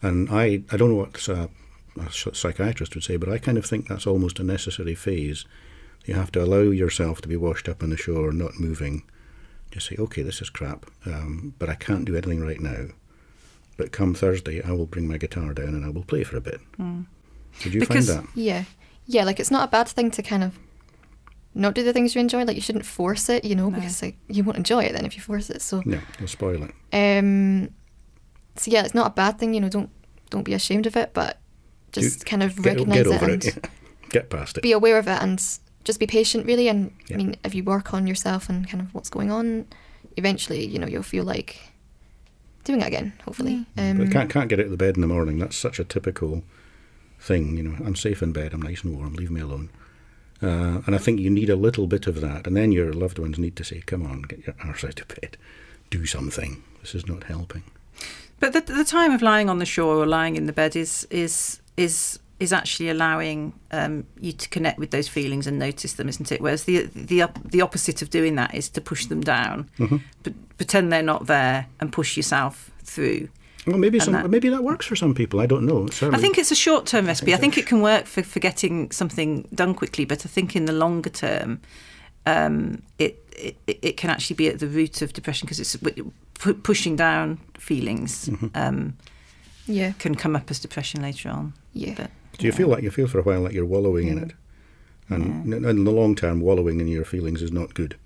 [0.00, 1.50] And I, I don't know what a,
[1.98, 5.44] a psychiatrist would say, but I kind of think that's almost a necessary phase.
[6.04, 9.02] You have to allow yourself to be washed up on the shore, not moving.
[9.70, 12.88] Just say, okay, this is crap, um, but I can't do anything right now.
[13.78, 16.40] But come Thursday, I will bring my guitar down and I will play for a
[16.40, 16.60] bit.
[16.78, 17.06] Mm.
[17.60, 18.30] Did you because, find that?
[18.34, 18.64] Yeah.
[19.06, 20.58] Yeah, like it's not a bad thing to kind of
[21.54, 22.44] not do the things you enjoy.
[22.44, 23.76] Like you shouldn't force it, you know, no.
[23.76, 25.62] because like you won't enjoy it then if you force it.
[25.62, 26.74] So Yeah, you'll spoil it.
[26.92, 27.70] Um
[28.56, 29.90] so yeah, it's not a bad thing, you know, don't
[30.30, 31.38] don't be ashamed of it, but
[31.92, 33.70] just you, kind of recognise it and it, yeah.
[34.10, 34.62] get past it.
[34.62, 35.38] Be aware of it and
[35.84, 37.14] just be patient really and yeah.
[37.14, 39.68] I mean if you work on yourself and kind of what's going on,
[40.16, 41.60] eventually, you know, you'll feel like
[42.68, 43.66] doing it again, hopefully.
[43.76, 43.90] Mm.
[43.90, 45.38] Um, but can't can't get out of the bed in the morning.
[45.38, 46.44] That's such a typical
[47.18, 47.56] thing.
[47.56, 48.52] You know, I'm safe in bed.
[48.52, 49.14] I'm nice and warm.
[49.14, 49.70] Leave me alone.
[50.40, 53.18] Uh, and I think you need a little bit of that, and then your loved
[53.18, 55.36] ones need to say, "Come on, get your arse out of bed,
[55.90, 56.62] do something.
[56.80, 57.64] This is not helping."
[58.38, 61.08] But the, the time of lying on the shore or lying in the bed is
[61.10, 66.08] is is is actually allowing um, you to connect with those feelings and notice them,
[66.08, 66.40] isn't it?
[66.40, 69.96] Whereas the the the opposite of doing that is to push them down, mm-hmm.
[70.22, 73.28] but pretend they're not there and push yourself through.
[73.66, 75.40] Well, maybe some, that, maybe that works for some people.
[75.40, 75.88] I don't know.
[75.88, 76.16] Certainly.
[76.18, 77.34] I think it's a short term recipe.
[77.34, 80.28] I think, I think it can work for, for getting something done quickly, but I
[80.28, 81.60] think in the longer term,
[82.24, 85.76] um, it, it it can actually be at the root of depression because it's
[86.62, 88.28] pushing down feelings.
[88.28, 88.46] Mm-hmm.
[88.54, 88.96] Um,
[89.66, 91.52] yeah, can come up as depression later on.
[91.74, 91.94] Yeah.
[91.96, 94.32] But, do you feel like you feel for a while like you're wallowing in it?
[95.10, 95.70] And yeah.
[95.70, 97.96] in the long term, wallowing in your feelings is not good.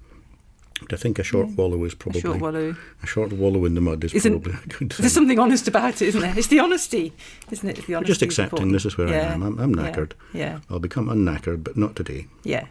[0.80, 1.55] But I think a short yeah.
[1.55, 2.76] wallow is probably a short wallow.
[3.03, 5.03] A short wallow in the mud is isn't, probably a good thing.
[5.03, 6.37] There's something honest about it, isn't there?
[6.37, 7.12] It's the honesty,
[7.51, 7.87] isn't it?
[7.87, 9.30] The honesty just accepting this is where yeah.
[9.30, 9.43] I am.
[9.43, 10.12] I'm, I'm knackered.
[10.33, 10.61] Yeah.
[10.70, 12.26] I'll become unknackered, but not today.
[12.43, 12.66] Yeah.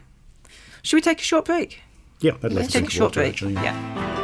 [0.82, 1.82] Should we take a short break?
[2.20, 3.34] Yeah, I'd like to take a short water, break.
[3.34, 3.54] Actually.
[3.54, 4.21] Yeah.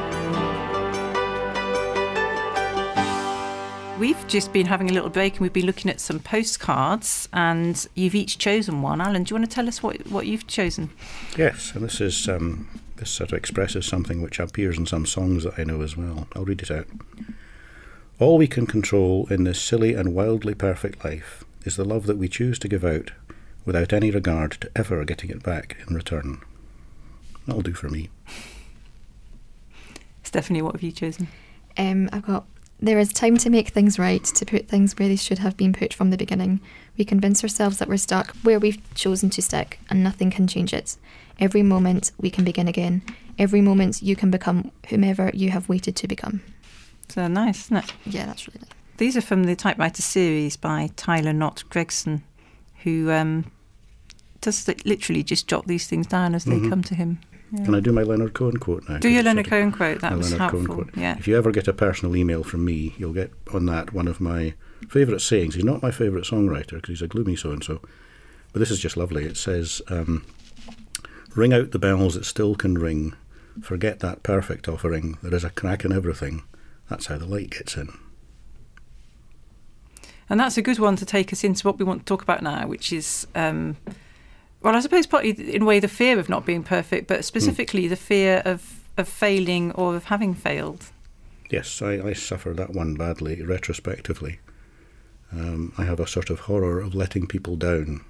[3.99, 7.87] We've just been having a little break and we've been looking at some postcards, and
[7.95, 9.01] you've each chosen one.
[9.01, 10.91] Alan, do you want to tell us what, what you've chosen?
[11.35, 12.67] Yes, and this is um,
[12.97, 16.27] this sort of expresses something which appears in some songs that I know as well.
[16.35, 16.85] I'll read it out.
[18.19, 22.17] All we can control in this silly and wildly perfect life is the love that
[22.17, 23.11] we choose to give out
[23.65, 26.41] without any regard to ever getting it back in return.
[27.47, 28.09] That'll do for me.
[30.21, 31.29] Stephanie, what have you chosen?
[31.77, 32.45] Um, I've got
[32.79, 35.73] there is time to make things right, to put things where they should have been
[35.73, 36.61] put from the beginning.
[36.97, 40.73] We convince ourselves that we're stuck where we've chosen to stick, and nothing can change
[40.73, 40.97] it.
[41.39, 43.01] Every moment we can begin again.
[43.39, 46.41] Every moment you can become whomever you have waited to become.
[47.09, 47.93] So nice, isn't it?
[48.05, 48.69] Yeah, that's really nice.
[48.97, 52.23] These are from the typewriter series by Tyler Knott Gregson,
[52.83, 53.51] who um,
[54.41, 56.69] does literally just jot these things down as they mm-hmm.
[56.69, 57.19] come to him.
[57.51, 57.65] Yeah.
[57.65, 58.97] Can I do my Leonard Cohen quote now?
[58.97, 60.01] Do your Leonard Cohen quote.
[60.01, 60.65] That was Leonard helpful.
[60.65, 60.97] Cohen quote.
[60.97, 61.17] Yeah.
[61.17, 64.19] If you ever get a personal email from me, you'll get on that one of
[64.19, 64.53] my
[64.89, 65.55] favourite sayings.
[65.55, 67.81] He's not my favourite songwriter because he's a gloomy so and so,
[68.51, 69.25] but this is just lovely.
[69.25, 70.25] It says, um,
[71.35, 73.13] "Ring out the bells that still can ring.
[73.61, 75.17] Forget that perfect offering.
[75.23, 76.43] There is a crack in everything.
[76.89, 77.89] That's how the light gets in."
[80.29, 82.43] And that's a good one to take us into what we want to talk about
[82.43, 83.77] now, which is, um,
[84.61, 87.85] well, I suppose partly in a way the fear of not being perfect, but specifically
[87.85, 87.89] mm.
[87.89, 90.85] the fear of, of failing or of having failed.
[91.49, 94.39] Yes, I, I suffer that one badly retrospectively.
[95.31, 98.03] Um, I have a sort of horror of letting people down,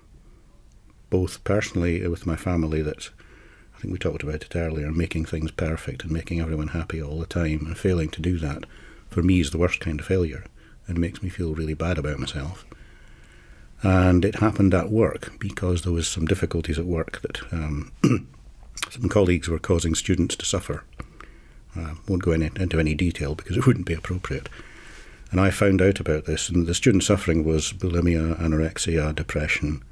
[1.10, 3.10] both personally with my family, that
[3.76, 7.20] I think we talked about it earlier, making things perfect and making everyone happy all
[7.20, 8.66] the time, and failing to do that,
[9.10, 10.46] for me, is the worst kind of failure
[10.88, 12.66] and makes me feel really bad about myself.
[13.84, 17.92] And it happened at work because there was some difficulties at work that um,
[18.90, 20.84] some colleagues were causing students to suffer.
[21.76, 24.50] Uh, won't go in, into any detail because it wouldn't be appropriate.
[25.32, 29.84] And I found out about this, and the student suffering was bulimia, anorexia, depression,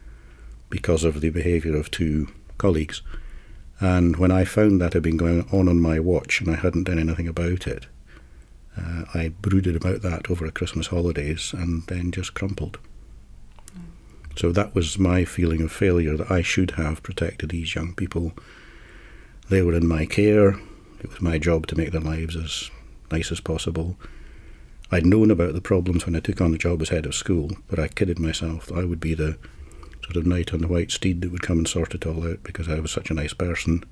[0.70, 3.02] because of the behaviour of two colleagues.
[3.80, 6.86] And when I found that had been going on on my watch and I hadn't
[6.86, 7.88] done anything about it,
[8.78, 12.80] uh, I brooded about that over Christmas holidays and then just crumpled.
[14.36, 18.34] So that was my feeling of failure that I should have protected these young people.
[19.50, 20.60] They were in my care.
[21.00, 22.70] It was my job to make their lives as
[23.12, 23.98] nice as possible.
[24.92, 27.52] I'd known about the problems when I took on the job as head of school,
[27.68, 29.38] but I kidded myself that I would be the
[30.04, 32.44] sort of knight on the white steed that would come and sort it all out
[32.44, 33.84] because I was such a nice person.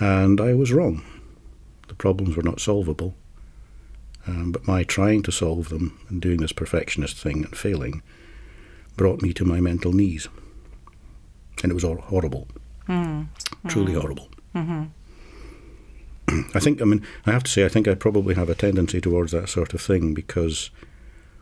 [0.00, 1.02] And I was wrong.
[1.88, 3.14] The problems were not solvable.
[4.26, 8.02] Um, but my trying to solve them and doing this perfectionist thing and failing
[8.96, 10.28] brought me to my mental knees.
[11.62, 12.48] And it was all horrible.
[12.88, 13.28] Mm.
[13.68, 14.00] Truly mm.
[14.00, 14.28] horrible.
[14.54, 14.84] Mm-hmm.
[16.54, 19.00] I think, I mean, I have to say, I think I probably have a tendency
[19.00, 20.70] towards that sort of thing because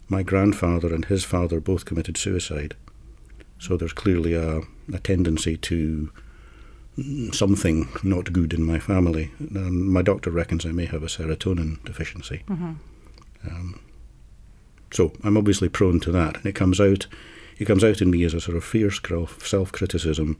[0.08, 2.74] my grandfather and his father both committed suicide.
[3.58, 6.10] So there's clearly a, a tendency to
[7.32, 9.30] something not good in my family.
[9.38, 12.42] And my doctor reckons I may have a serotonin deficiency.
[12.48, 12.72] Mm-hmm.
[13.46, 13.80] Um,
[14.92, 17.06] so I'm obviously prone to that, and it comes out.
[17.62, 19.00] It comes out in me as a sort of fierce
[19.38, 20.36] self-criticism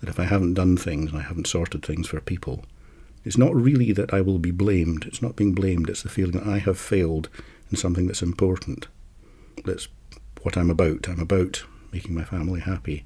[0.00, 2.64] that if I haven't done things and I haven't sorted things for people,
[3.26, 5.04] it's not really that I will be blamed.
[5.04, 5.90] It's not being blamed.
[5.90, 7.28] It's the feeling that I have failed
[7.70, 8.88] in something that's important.
[9.66, 9.88] That's
[10.40, 11.10] what I'm about.
[11.10, 11.62] I'm about
[11.92, 13.04] making my family happy.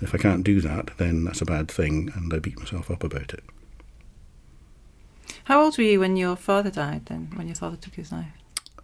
[0.00, 3.02] If I can't do that, then that's a bad thing, and I beat myself up
[3.02, 3.42] about it.
[5.42, 7.06] How old were you when your father died?
[7.06, 8.28] Then, when your father took his life?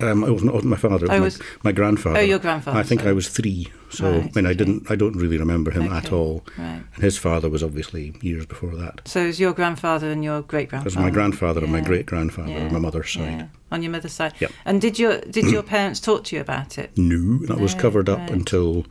[0.03, 1.07] Um, it wasn't, wasn't my father.
[1.07, 2.19] It was, was my, my, grandfather.
[2.19, 2.79] Oh, your grandfather.
[2.79, 3.11] I think sorry.
[3.11, 4.49] I was three, so right, I mean, okay.
[4.49, 4.91] I didn't.
[4.91, 5.97] I don't really remember him okay.
[5.97, 6.45] at all.
[6.59, 6.83] Right.
[6.95, 9.03] And his father was obviously years before that.
[9.07, 10.95] So it was your grandfather and your great grandfather.
[10.95, 11.65] It was my grandfather yeah.
[11.65, 12.65] and my great grandfather yeah.
[12.65, 13.39] on my mother's side.
[13.39, 13.47] Yeah.
[13.71, 14.35] On your mother's side.
[14.41, 14.53] Yep.
[14.65, 16.97] And did your did your parents talk to you about it?
[16.97, 18.31] No, that no, was covered up right.
[18.31, 18.87] until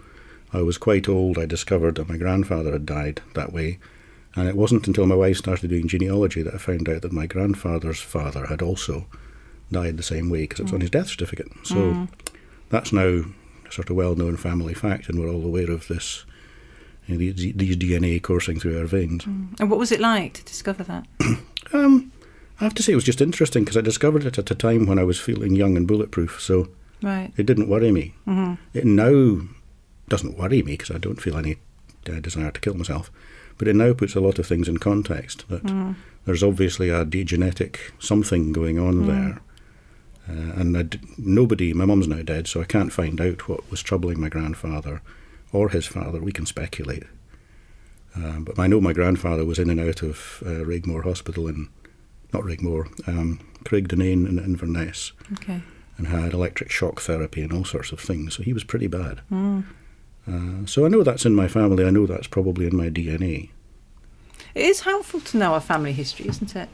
[0.54, 1.38] I was quite old.
[1.38, 3.80] I discovered that my grandfather had died that way.
[4.36, 7.26] And it wasn't until my wife started doing genealogy that I found out that my
[7.26, 9.08] grandfather's father had also
[9.72, 10.76] died the same way because it was mm.
[10.76, 11.52] on his death certificate.
[11.64, 12.10] So mm.
[12.70, 13.24] that's now
[13.66, 16.26] a sort of well known family fact, and we're all aware of this.
[17.08, 19.26] You know, these, these, DNA coursing through our veins.
[19.26, 19.60] Mm.
[19.60, 21.08] And what was it like to discover that?
[21.74, 22.12] um,
[22.60, 24.86] I have to say it was just interesting because I discovered it at a time
[24.86, 26.70] when I was feeling young and bulletproof, so
[27.02, 27.34] right.
[27.36, 28.14] it didn't worry me.
[28.28, 28.54] Mm-hmm.
[28.76, 29.48] It now
[30.10, 31.58] doesn't worry me because I don't feel any
[32.08, 33.10] uh, desire to kill myself.
[33.58, 35.96] But it now puts a lot of things in context that mm.
[36.26, 39.08] there's obviously a genetic something going on mm.
[39.08, 39.42] there.
[40.30, 44.20] Uh, and nobody, my mum's now dead, so I can't find out what was troubling
[44.20, 45.02] my grandfather
[45.52, 46.22] or his father.
[46.22, 47.04] We can speculate.
[48.16, 51.70] Um, but I know my grandfather was in and out of uh, Raigmore Hospital in,
[52.34, 55.12] not Raigmore, um, Craig Dunain in Inverness.
[55.34, 55.62] Okay.
[55.98, 58.36] And had electric shock therapy and all sorts of things.
[58.36, 59.22] So he was pretty bad.
[59.32, 59.66] Mm.
[60.28, 61.86] Uh, so I know that's in my family.
[61.86, 63.50] I know that's probably in my DNA.
[64.54, 66.70] It is helpful to know our family history, isn't it?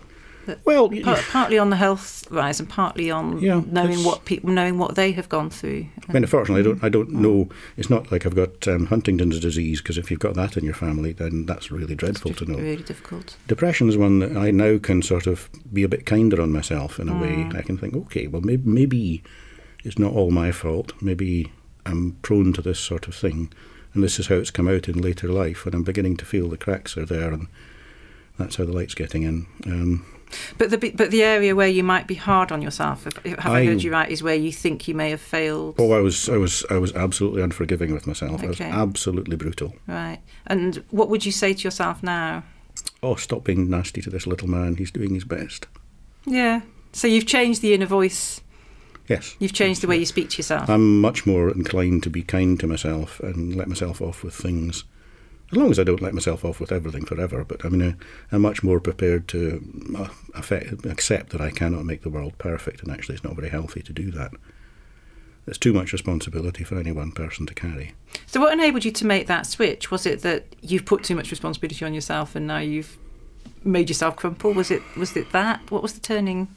[0.65, 4.77] Well, part, partly on the health rise and partly on yeah, knowing what people knowing
[4.77, 5.87] what they have gone through.
[6.07, 6.83] I mean, unfortunately, I don't.
[6.83, 7.49] I don't know.
[7.75, 10.73] It's not like I've got um, Huntington's disease because if you've got that in your
[10.73, 12.57] family, then that's really dreadful it's to know.
[12.57, 13.35] Really difficult.
[13.47, 16.99] Depression is one that I now can sort of be a bit kinder on myself
[16.99, 17.21] in a mm.
[17.21, 17.57] way.
[17.57, 19.23] I can think, okay, well, maybe, maybe
[19.83, 20.93] it's not all my fault.
[21.01, 21.51] Maybe
[21.85, 23.51] I'm prone to this sort of thing,
[23.93, 25.65] and this is how it's come out in later life.
[25.65, 27.47] And I'm beginning to feel the cracks are there, and
[28.37, 29.45] that's how the light's getting in.
[29.65, 30.05] Um,
[30.57, 33.59] but the but the area where you might be hard on yourself, if, have I,
[33.59, 35.75] I, heard you right, is where you think you may have failed.
[35.77, 38.43] Oh, I was I was I was absolutely unforgiving with myself.
[38.43, 38.65] Okay.
[38.65, 39.75] I was absolutely brutal.
[39.87, 40.19] Right.
[40.45, 42.43] And what would you say to yourself now?
[43.01, 44.75] Oh, stop being nasty to this little man.
[44.75, 45.67] He's doing his best.
[46.25, 46.61] Yeah.
[46.91, 48.41] So you've changed the inner voice.
[49.07, 49.35] Yes.
[49.39, 50.69] You've changed the way you speak to yourself.
[50.69, 54.83] I'm much more inclined to be kind to myself and let myself off with things
[55.51, 57.43] as long as I don't let myself off with everything forever.
[57.43, 57.97] But I mean,
[58.31, 59.63] I, am much more prepared to
[59.97, 63.49] uh, affect, accept that I cannot make the world perfect, and actually, it's not very
[63.49, 64.31] healthy to do that.
[65.47, 67.93] it's too much responsibility for any one person to carry.
[68.25, 69.89] So, what enabled you to make that switch?
[69.89, 72.97] Was it that you've put too much responsibility on yourself and now you've
[73.63, 74.53] made yourself crumple?
[74.53, 75.71] Was it was it that?
[75.71, 76.49] What was the turning?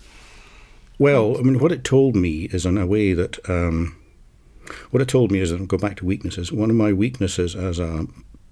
[0.98, 3.96] Well, I mean, what it told me is in a way that um,
[4.90, 6.52] what it told me is, and I'll go back to weaknesses.
[6.52, 8.06] One of my weaknesses as a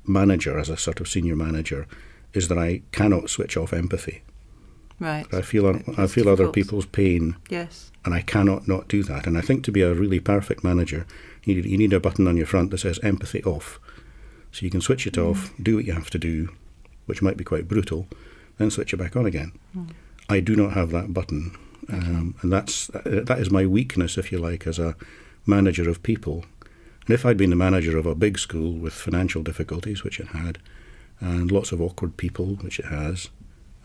[0.08, 1.86] manager, as a sort of senior manager,
[2.34, 4.22] is that I cannot switch off empathy.
[5.00, 5.26] Right.
[5.32, 7.92] I feel I It's feel other people's pain, Yes.
[8.04, 9.26] and I cannot not do that.
[9.26, 11.06] And I think to be a really perfect manager,
[11.44, 13.78] you need, you need a button on your front that says empathy off,
[14.50, 16.48] so you can switch it off, do what you have to do,
[17.06, 18.08] which might be quite brutal,
[18.58, 19.52] then switch it back on again.
[20.28, 21.56] I do not have that button,
[21.90, 24.96] um, and that's uh, that is my weakness, if you like, as a
[25.46, 26.44] manager of people.
[27.08, 30.28] And if I'd been the manager of a big school with financial difficulties, which it
[30.28, 30.58] had,
[31.20, 33.30] and lots of awkward people, which it has,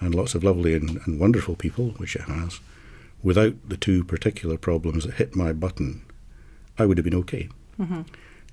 [0.01, 2.59] and lots of lovely and, and wonderful people, which it has,
[3.23, 6.01] without the two particular problems that hit my button,
[6.77, 7.47] I would have been okay.
[7.79, 8.01] Mm-hmm.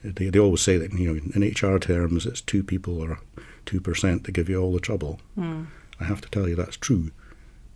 [0.04, 3.18] They, they always say that you know in HR terms it's two people or
[3.66, 5.18] two percent that give you all the trouble.
[5.36, 5.66] Mm.
[5.98, 7.10] I have to tell you that's true.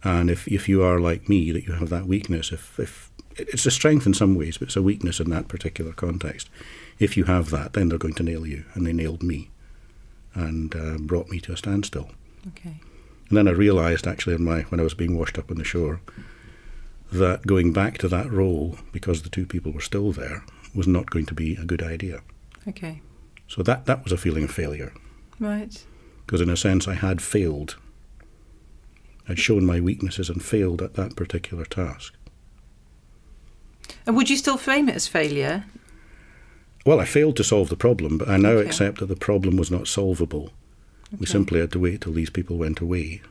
[0.05, 3.67] And if, if you are like me, that you have that weakness, if, if it's
[3.67, 6.51] a strength in some ways, but it's a weakness in that particular context.
[6.99, 9.51] If you have that, then they're going to nail you, and they nailed me,
[10.35, 12.11] and uh, brought me to a standstill.
[12.49, 12.81] Okay.
[13.29, 15.65] And then I realised actually in my when I was being washed up on the
[15.65, 16.01] shore
[17.11, 21.11] that going back to that role because the two people were still there was not
[21.11, 22.21] going to be a good idea.
[22.69, 23.01] Okay.
[23.49, 24.93] So that that was a feeling of failure
[25.41, 25.85] Right.
[26.27, 27.77] because in a sense I had failed.
[29.29, 32.15] I'd shown my weaknesses and failed at that particular task.
[34.07, 35.65] And would you still frame it as failure?
[36.85, 38.69] Well, I failed to solve the problem, but I now Okay.
[38.69, 40.53] accept that the problem was not solvable.
[41.19, 43.23] We simply had to wait till these people went away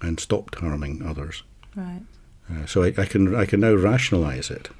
[0.00, 1.42] and stopped harming others.
[1.76, 2.02] Right.
[2.50, 4.70] Uh, so I, I can I can now rationalise it.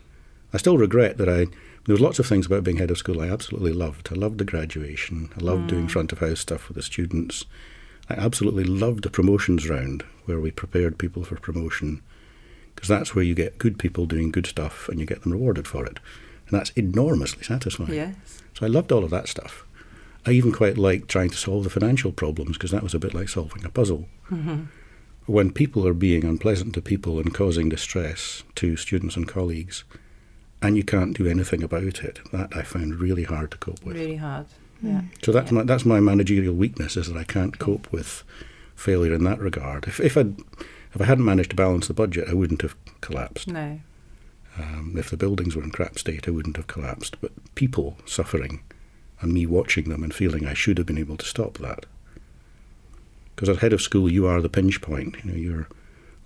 [0.52, 1.46] I still regret that I
[1.84, 4.08] there was lots of things about being head of school I absolutely loved.
[4.10, 5.30] I loved the graduation.
[5.38, 7.44] I loved doing front of house stuff with the students.
[8.08, 12.02] I absolutely loved the promotions round where we prepared people for promotion
[12.74, 15.68] because that's where you get good people doing good stuff and you get them rewarded
[15.68, 15.98] for it.
[16.52, 17.94] And that's enormously satisfying.
[17.94, 18.42] Yes.
[18.52, 19.64] So I loved all of that stuff.
[20.26, 23.14] I even quite liked trying to solve the financial problems because that was a bit
[23.14, 24.06] like solving a puzzle.
[24.30, 24.64] Mm-hmm.
[25.26, 29.84] When people are being unpleasant to people and causing distress to students and colleagues,
[30.60, 33.96] and you can't do anything about it, that I found really hard to cope with.
[33.96, 34.46] Really hard.
[34.82, 35.02] Yeah.
[35.24, 35.58] So that's Yeah.
[35.58, 38.22] my that's my managerial weakness is that I can't cope with
[38.76, 39.86] failure in that regard.
[39.88, 40.26] If if I
[40.94, 43.48] if I hadn't managed to balance the budget, I wouldn't have collapsed.
[43.48, 43.80] No.
[44.58, 47.20] Um, if the buildings were in crap state, I wouldn't have collapsed.
[47.20, 48.62] But people suffering
[49.20, 51.86] and me watching them and feeling I should have been able to stop that.
[53.34, 55.16] Because as head of school, you are the pinch point.
[55.24, 55.68] You know, you're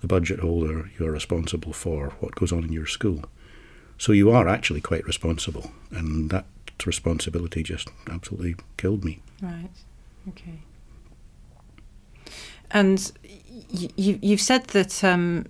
[0.01, 0.91] the budget holder.
[0.99, 3.23] You're responsible for what goes on in your school.
[3.97, 6.45] So you are actually quite responsible, and that
[6.85, 9.21] responsibility just absolutely killed me.
[9.41, 9.69] Right.
[10.29, 10.59] Okay.
[12.69, 13.11] And
[13.69, 15.45] you, you've said that um,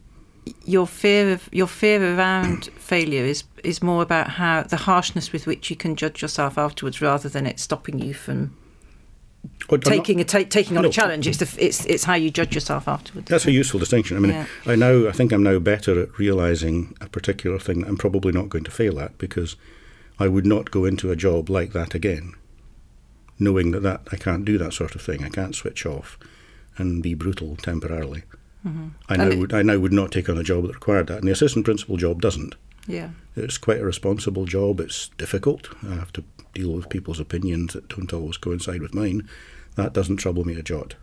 [0.66, 5.46] your fear of your fear around failure is is more about how the harshness with
[5.48, 8.56] which you can judge yourself afterwards, rather than it stopping you from
[9.70, 10.90] Oh, I'm not- taking a ta- taking on No.
[10.90, 11.28] a challenge.
[11.28, 13.30] It's the it's it's how you judge yourself afterwards.
[13.30, 14.18] That's a useful distinction.
[14.18, 14.46] I mean, Yeah.
[14.66, 18.32] I now I think I'm now better at realizing a particular thing that I'm probably
[18.34, 19.56] not going to fail at because
[20.20, 22.34] I would not go into a job like that again,
[23.40, 25.24] knowing that, that I can't do that sort of thing.
[25.24, 26.18] I can't switch off
[26.78, 28.24] and be brutal temporarily.
[28.68, 28.88] I Mm-hmm.
[29.14, 31.20] And now it- would I now would not take on a job that required that,
[31.20, 32.56] and the assistant principal job doesn't.
[32.88, 33.10] Yeah.
[33.36, 34.80] It's quite a responsible job.
[34.80, 35.68] It's difficult.
[35.84, 39.28] I have to deal with people's opinions that don't always coincide with mine.
[39.76, 40.96] That doesn't trouble me a jot.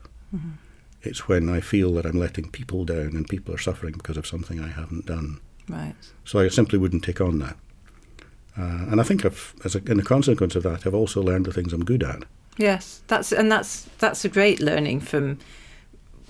[1.03, 4.27] It's when I feel that I'm letting people down and people are suffering because of
[4.27, 5.41] something I haven't done.
[5.69, 5.95] Right.
[6.25, 7.57] So I simply wouldn't take on that.
[8.57, 11.45] Uh, and I think I've, as a, in a consequence of that, I've also learned
[11.45, 12.25] the things I'm good at.
[12.57, 13.03] Yes.
[13.09, 15.39] That's and that's that's a great learning from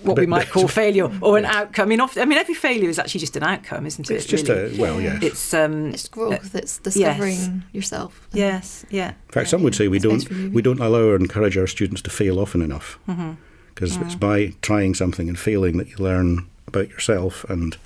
[0.05, 1.85] what we might call failure or an outcome.
[1.85, 4.15] I mean, often, I mean, every failure is actually just an outcome, isn't it?
[4.15, 4.77] It's just really?
[4.77, 5.23] a well, yes.
[5.23, 5.89] It's um.
[5.89, 6.55] It's growth.
[6.55, 8.29] Uh, it's discovering yourself.
[8.33, 8.85] Yes.
[8.91, 9.11] Yeah.
[9.11, 12.03] In fact, some would say we It's don't we don't allow or encourage our students
[12.03, 13.33] to fail often enough mm-hmm.
[13.75, 14.19] because it's mm-hmm.
[14.19, 17.77] by trying something and failing that you learn about yourself and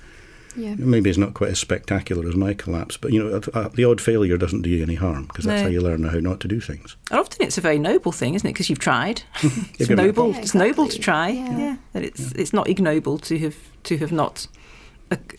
[0.59, 0.75] Yeah.
[0.77, 4.01] maybe it's not quite as spectacular as my collapse, but you know, uh, the odd
[4.01, 5.67] failure doesn't do you any harm because that's No.
[5.67, 6.95] how you learn how not to do things.
[7.11, 8.53] And often it's a very noble thing, isn't it?
[8.53, 9.23] Because you've tried.
[9.41, 10.31] it's given it a noble.
[10.31, 11.29] Yeah, It's noble to try.
[11.29, 11.57] Yeah.
[11.57, 11.75] Yeah.
[11.93, 14.47] That it's it's not ignoble to have to have not,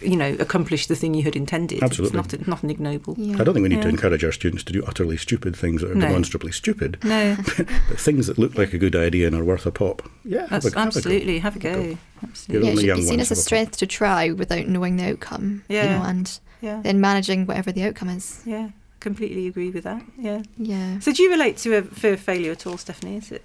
[0.03, 1.83] you know, accomplish the thing you had intended.
[1.83, 2.19] Absolutely.
[2.21, 3.15] It's not not an ignoble.
[3.19, 3.37] Yeah.
[3.41, 5.91] I don't think we need to encourage our students to do utterly stupid things that
[5.91, 6.07] are No.
[6.09, 9.71] demonstrably stupid, No, but things that look like a good idea and are worth a
[9.71, 10.03] pop.
[10.25, 10.99] Yeah, have that's a, have a go.
[10.99, 11.81] absolutely have a go.
[11.83, 12.67] You're Absolutely.
[12.69, 14.97] yeah, it should young be seen as a have a strength to try without knowing
[14.97, 15.63] the outcome.
[15.69, 15.99] You Yeah.
[15.99, 16.81] know, and Yeah.
[16.83, 18.43] then managing whatever the outcome is.
[18.45, 18.71] Yeah.
[19.01, 20.03] completely agree with that.
[20.19, 20.43] Yeah.
[20.59, 20.99] Yeah.
[20.99, 23.17] So do you relate to a fear of failure at all, Stephanie?
[23.17, 23.43] Is it?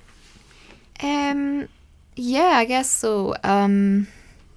[1.02, 1.70] Um,
[2.18, 3.36] yeah, I guess so.
[3.44, 4.08] Um,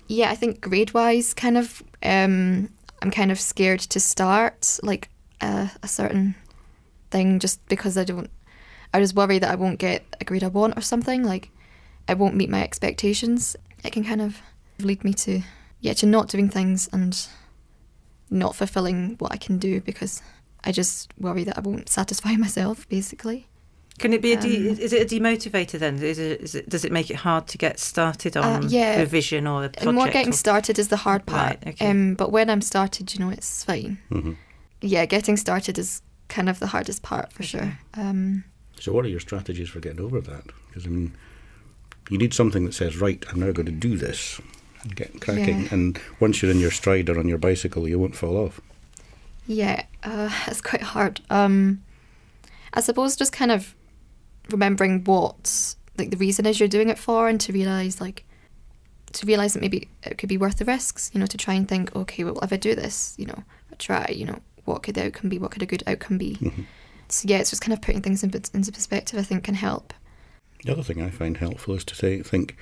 [0.08, 2.70] yeah, I think grade wise, kind of, um,
[3.02, 6.34] I'm kind of scared to start like a, a certain
[7.10, 8.30] thing just because I don't.
[8.92, 11.22] I just worry that I won't get a grade I want or something.
[11.22, 11.50] Like,
[12.08, 13.54] I won't meet my expectations.
[13.84, 14.40] It can kind of
[14.80, 15.42] lead me to,
[15.80, 17.28] yeah, to not doing things and
[18.30, 20.22] not fulfilling what I can do because
[20.64, 23.46] I just worry that I won't satisfy myself, basically.
[23.98, 25.96] Can it be a de- Um, is it a demotivator then?
[26.02, 28.98] Is it, is it does it make it hard to get started Uh, on yeah.
[29.00, 29.86] revision or a project?
[29.86, 31.58] And more getting or- started is the hard part.
[31.64, 31.90] Right, okay.
[31.90, 33.98] Um, but when I'm started, you know, it's fine.
[34.10, 34.32] hmm
[34.80, 37.78] Yeah, getting started is kind of the hardest part for sure.
[37.94, 38.44] Um,
[38.80, 40.44] So, what are your strategies for getting over that?
[40.68, 41.12] Because I mean,
[42.10, 44.40] you need something that says, "Right, I'm now going to do this."
[44.84, 45.68] and Get cracking, Yeah.
[45.72, 48.60] and once you're in your stride or on your bicycle, you won't fall off.
[49.48, 51.20] yeah, uh, it's quite hard.
[51.30, 51.82] Um,
[52.74, 53.74] I suppose just kind of
[54.50, 58.24] remembering what like the reason is you're doing it for, and to realize like
[59.12, 61.10] to realize that maybe it could be worth the risks.
[61.14, 63.42] You know, to try and think, okay, well, if I do this, you know,
[63.72, 64.06] I try.
[64.14, 65.38] You know, what could the outcome be?
[65.38, 66.36] What could a good outcome be?
[66.36, 66.64] Mhm.
[67.08, 69.18] So yeah, it's just kind of putting things in, into perspective.
[69.18, 69.94] I think can help.
[70.64, 72.56] The other thing I find helpful is to say, think,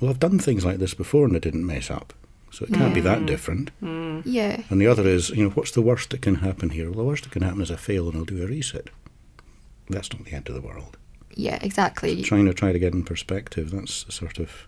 [0.00, 2.12] "Well, I've done things like this before and it didn't mess up,
[2.50, 3.26] so it can't be that Mm.
[3.26, 4.22] different." Mm.
[4.24, 4.62] Yeah.
[4.70, 6.86] And the other is, you know, what's the worst that can happen here?
[6.90, 8.88] Well, the worst that can happen is I fail and I'll do a reset.
[9.88, 10.96] That's not the end of the world.
[11.36, 12.22] Yeah, exactly.
[12.22, 13.70] Trying to try to get in perspective.
[13.70, 14.66] That's sort of,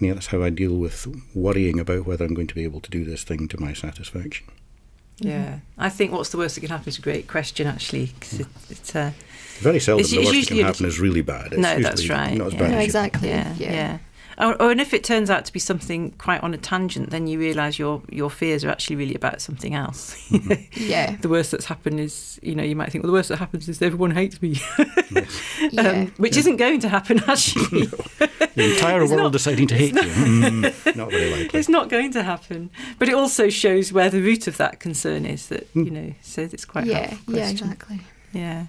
[0.00, 2.90] yeah, that's how I deal with worrying about whether I'm going to be able to
[2.90, 4.46] do this thing to my satisfaction.
[5.18, 8.08] Yeah, I think what's the worst that can happen is a great question actually.
[8.20, 9.12] 'cause it, it's uh,
[9.60, 11.52] Very seldom It's- the it's worst that usually can a- happen is really bad.
[11.54, 12.58] It's No, that's right, Not as yeah.
[12.58, 13.28] bad No, as you- exactly.
[13.30, 13.72] yeah, Yeah.
[13.72, 13.98] yeah.
[14.38, 17.26] Or, or and if it turns out to be something quite on a tangent, then
[17.26, 20.14] you realise your your fears are actually really about something else.
[20.76, 21.16] Yeah.
[21.16, 23.68] the worst that's happened is, you know, you might think, well, the worst that happens
[23.68, 24.60] is everyone hates me,
[25.70, 25.80] Yeah.
[25.88, 27.86] um, which isn't going to happen actually.
[27.86, 30.00] The entire It's world not- deciding to hate you.
[30.00, 31.58] Mm, not very likely.
[31.58, 32.70] It's not going to happen.
[32.98, 36.42] But it also shows where the root of that concern is that, you know, so
[36.42, 37.16] it's quite yeah.
[37.26, 37.46] Yeah.
[37.46, 37.70] question.
[37.70, 38.00] Exactly.
[38.32, 38.66] Yeah.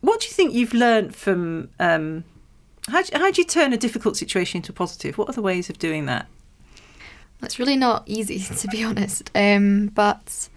[0.00, 1.70] What do you think you've learned from?
[1.80, 2.24] Um,
[2.88, 5.18] how how do you turn a difficult situation into a positive?
[5.18, 6.26] What are the ways of doing that?
[7.42, 9.30] It's really not easy to be honest.
[9.34, 10.48] Um, but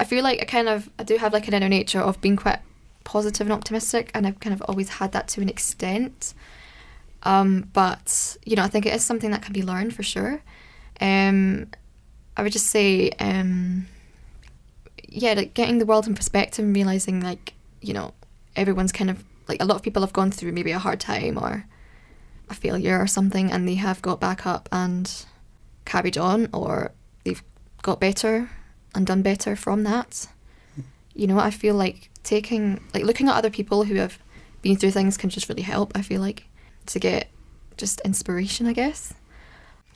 [0.00, 2.36] I feel like I kind of I do have like an inner nature of being
[2.36, 2.60] quite
[3.04, 6.34] positive and optimistic, and I've kind of always had that to an extent.
[7.22, 10.42] Um, but you know, I think it is something that can be learned for sure.
[11.00, 11.68] Um,
[12.36, 13.88] I would just say, um,
[15.08, 18.14] yeah, like getting the world in perspective and realizing, like, you know,
[18.54, 21.38] everyone's kind of like a lot of people have gone through maybe a hard time
[21.38, 21.66] or
[22.48, 25.24] a failure or something, and they have got back up and
[25.84, 26.92] carried on, or
[27.24, 27.42] they've
[27.82, 28.50] got better
[28.94, 30.26] and done better from that.
[31.14, 34.18] You know, I feel like taking, like, looking at other people who have
[34.62, 35.92] been through things can just really help.
[35.94, 36.44] I feel like
[36.86, 37.28] to get
[37.76, 39.14] just inspiration, I guess.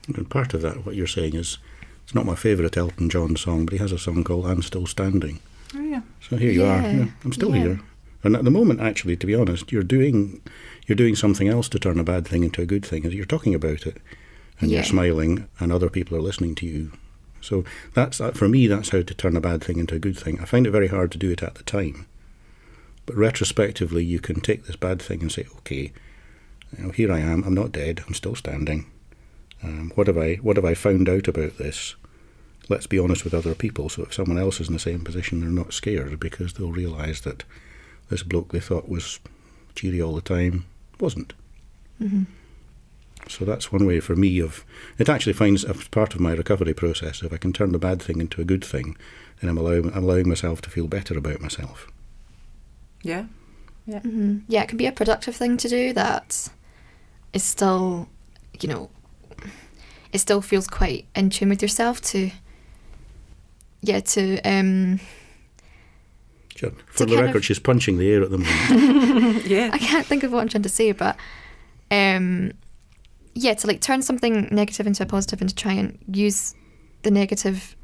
[0.06, 1.58] And part of that, what you're saying is,
[2.04, 4.86] it's not my favourite Elton John song, but he has a song called "I'm Still
[4.86, 5.40] Standing."
[5.74, 6.02] Oh yeah.
[6.20, 6.80] So here you are.
[6.82, 7.62] Yeah, Yeah, I'm still yeah.
[7.62, 7.80] here.
[8.24, 10.40] And at the moment, actually, to be honest, you're doing
[10.86, 13.04] you're doing something else to turn a bad thing into a good thing.
[13.10, 13.98] You're talking about it,
[14.60, 14.78] and Yeah.
[14.78, 16.92] you're smiling, and other people are listening to you.
[17.40, 17.64] So
[17.94, 18.66] that's that for me.
[18.66, 20.38] That's how to turn a bad thing into a good thing.
[20.40, 22.06] I find it very hard to do it at the time,
[23.06, 25.92] but retrospectively, you can take this bad thing and say, okay,
[26.76, 27.42] you know, here I am.
[27.44, 28.02] I'm not dead.
[28.06, 28.86] I'm still standing.
[29.62, 31.96] Um, what have I What have I found out about this?
[32.68, 33.88] Let's be honest with other people.
[33.88, 37.20] So if someone else is in the same position, they're not scared because they'll realise
[37.22, 37.44] that
[38.12, 39.18] this bloke they thought was
[39.74, 40.66] cheery all the time
[41.00, 41.32] wasn't.
[41.98, 42.24] hmm
[43.28, 44.64] So that's one way for me of
[44.98, 47.22] it actually finds as part of my recovery process.
[47.22, 48.96] If I can turn the bad thing into a good thing,
[49.40, 51.88] then I'm allowing I'm allowing myself to feel better about myself.
[53.02, 53.26] Yeah.
[53.86, 56.48] hmm Yeah, it can be a productive thing to do that
[57.32, 58.08] is still,
[58.60, 58.90] you know,
[60.12, 62.30] it still feels quite in tune with yourself to,
[63.80, 65.00] yeah, to, um,
[66.70, 66.72] Sure.
[66.86, 69.46] For the record, of- she's punching the air at the moment.
[69.46, 69.70] yeah.
[69.72, 71.16] I can't think of what I'm trying to say, but,
[71.90, 72.52] um,
[73.34, 76.54] yeah, to like turn something negative into a positive and to try and use
[77.02, 77.76] the negative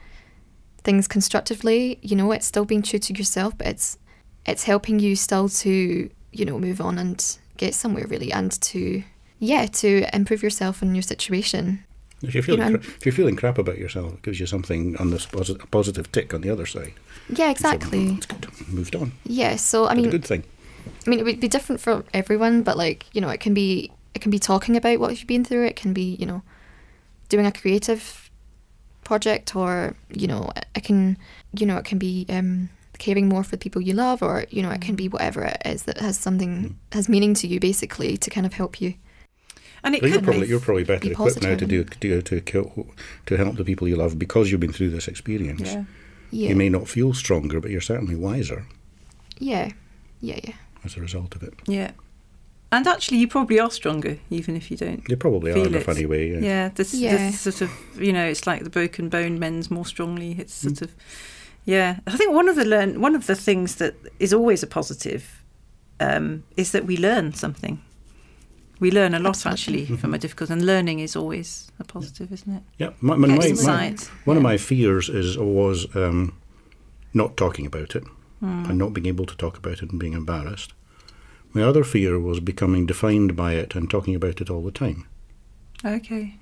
[0.85, 3.99] things constructively, you know, it's still being true to yourself, but it's,
[4.47, 9.03] it's helping you still to, you know, move on and get somewhere really and to,
[9.39, 11.83] yeah, to improve yourself and your situation.
[12.23, 14.47] if you're feeling You know, cra- if you're feeling crap about yourself, it gives you
[14.47, 16.93] something on this posi- a positive tick on the other side.
[17.31, 18.07] Yeah, So, exactly.
[18.13, 18.69] That's good.
[18.69, 19.13] Moved on.
[19.25, 20.45] Yeah, so I Did a mean, good thing.
[21.07, 23.91] I mean, it would be different for everyone, but like you know, it can be
[24.15, 25.67] it can be talking about what you've been through.
[25.67, 26.43] It can be you know,
[27.29, 28.31] doing a creative
[29.05, 31.17] project, or you know, it can
[31.59, 32.69] you know, it can be um,
[32.99, 35.63] caring more for the people you love, or you know, it can be whatever it
[35.65, 38.95] is that has something has meaning to you, basically, to kind of help you.
[39.85, 42.25] And it But you're could probably you're probably better be equipped now to do positive
[42.25, 42.95] to to
[43.27, 45.73] to help the people you love because you've been through this experience.
[45.73, 45.85] Yeah.
[46.31, 48.67] Yeah, You may not feel stronger, but you're certainly wiser
[49.39, 49.71] yeah,
[50.21, 50.55] yeah, yeah.
[50.85, 51.55] as a result of it.
[51.67, 51.93] Yeah.
[52.71, 55.09] And actually, you probably are stronger, even if you don't.
[55.09, 56.33] You probably are Feel in a funny way.
[56.33, 56.39] Yeah.
[56.41, 57.17] Yeah, this, Yeah.
[57.17, 60.37] this sort of, you know, it's like the broken bone mends more strongly.
[60.39, 60.95] It's sort of,
[61.65, 62.01] yeah.
[62.07, 65.43] I think one of the learn, one of the things that is always a positive,
[65.99, 67.81] um, is that we learn something.
[68.81, 69.83] We learn a lot Absolutely.
[69.83, 72.63] actually from a difficult, and learning is always a positive, isn't it?
[72.79, 74.03] Yeah, my, my, my, my, insight.
[74.25, 76.35] one of my fears is was um,
[77.13, 78.05] not talking about it
[78.41, 78.67] Hmm.
[78.71, 80.73] and not being able to talk about it and being embarrassed.
[81.53, 85.07] My other fear was becoming defined by it and talking about it all the time.
[85.85, 86.37] Okay.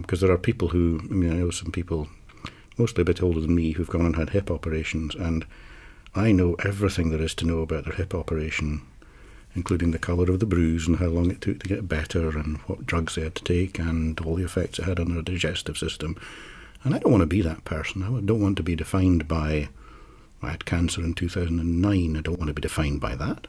[0.00, 2.08] Because there are people who, I mean, I know some people,
[2.76, 5.46] mostly a bit older than me, who've gone and had hip operations, and
[6.16, 8.82] I know everything there is to know about their hip operation,
[9.58, 12.58] including the colour of the bruise and how long it took to get better, and
[12.68, 15.76] what drugs they had to take, and all the effects it had on their digestive
[15.76, 16.16] system.
[16.84, 18.04] And I don't want to be that person.
[18.04, 19.68] I don't want to be defined by,
[20.40, 22.16] I had cancer in 2009.
[22.16, 23.48] I don't want to be defined by that.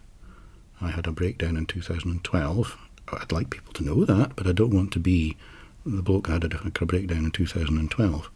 [0.81, 2.77] I had a breakdown in 2012.
[3.13, 5.37] I'd like people to know that, but I don't want to be
[5.85, 8.31] the bloke who had a, a breakdown in 2012.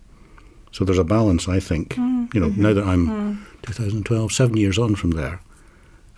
[0.71, 1.95] So there's a balance, I think.
[1.95, 3.63] Mm, you know, mm-hmm, now that I'm mm.
[3.63, 5.39] 2012, seven years on from there,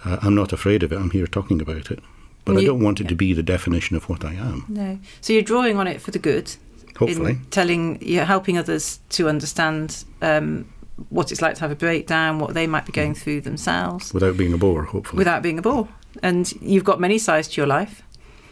[0.06, 0.98] uh, I'm not afraid of it.
[0.98, 2.00] I'm here talking about it.
[2.46, 4.66] But I don't want it to be the definition of what I am.
[4.70, 5.00] No.
[5.22, 6.56] So you're drawing on it for the good.
[6.96, 7.32] Hopefully.
[7.32, 10.72] In telling, you're helping others to understand um,
[11.10, 14.38] what it's like to have a breakdown, what they might be going through themselves, Without
[14.38, 15.18] being a bore, hopefully.
[15.18, 15.88] without being a bore.
[16.22, 18.04] And you've got many sides to your life.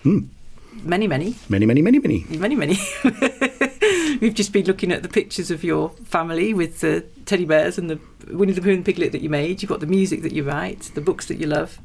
[0.02, 0.22] Hmm.
[0.82, 2.26] Many, many, Many, many, many, many.
[2.30, 2.78] many, many.
[4.22, 7.90] We've just been looking at the pictures of your family with the teddy bears and
[7.90, 9.62] the Winnie the Pooh and Piglet that you made.
[9.62, 11.80] You've got the music that you write, the books that you love,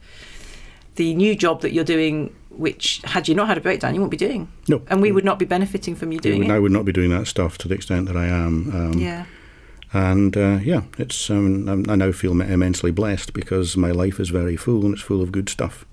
[0.96, 4.10] the new job that you're doing, which had you not had a breakdown, you wouldn't
[4.10, 4.48] be doing.
[4.68, 4.82] No.
[4.88, 6.60] And we would not be benefiting from you doing I it.
[6.60, 8.74] would not be doing that stuff to the extent that I am.
[8.74, 9.26] Um, Yeah.
[9.92, 14.54] And uh, yeah, it's um, I now feel immensely blessed because my life is very
[14.56, 15.86] full and it's full of good stuff.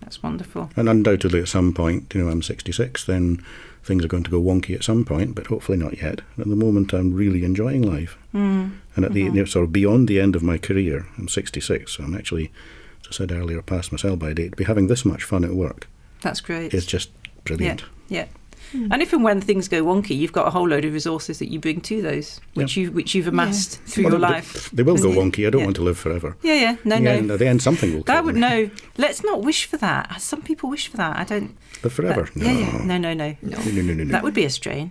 [0.00, 0.70] That's wonderful.
[0.76, 3.42] And undoubtedly, at some point, you know, I'm 66, then
[3.88, 6.20] things are going to go wonky at some point, but hopefully not yet.
[6.38, 8.16] At the moment, I'm really enjoying life.
[8.32, 8.78] Mm.
[8.94, 11.92] And at the you know, sort of beyond the end of my career, I'm 66,
[11.92, 12.52] so I'm actually,
[13.00, 14.50] as I said earlier, past my sell-by date.
[14.50, 15.88] To be having this much fun at work
[16.20, 16.72] That's great.
[16.74, 17.10] It's just
[17.44, 17.84] brilliant.
[18.08, 18.26] Yeah.
[18.72, 21.50] And if and when things go wonky, you've got a whole load of resources that
[21.50, 24.70] you bring to those, which you which you've amassed through Well, your they- life.
[24.72, 25.46] They will go wonky.
[25.46, 25.66] I don't yeah.
[25.66, 26.36] want to live forever.
[26.42, 26.76] Yeah, yeah.
[26.84, 27.10] No, yeah, no.
[27.18, 28.40] and at the end, something will That would me.
[28.42, 28.70] no.
[28.96, 30.20] Let's not wish for that.
[30.20, 31.16] Some people wish for that.
[31.16, 31.56] I don't.
[31.82, 32.22] Live forever?
[32.22, 32.44] that- no.
[32.46, 32.84] Yeah, yeah.
[32.84, 33.36] No, no, no.
[33.42, 33.58] No.
[33.58, 34.12] No, no, no, no, no.
[34.12, 34.90] That would be a strain.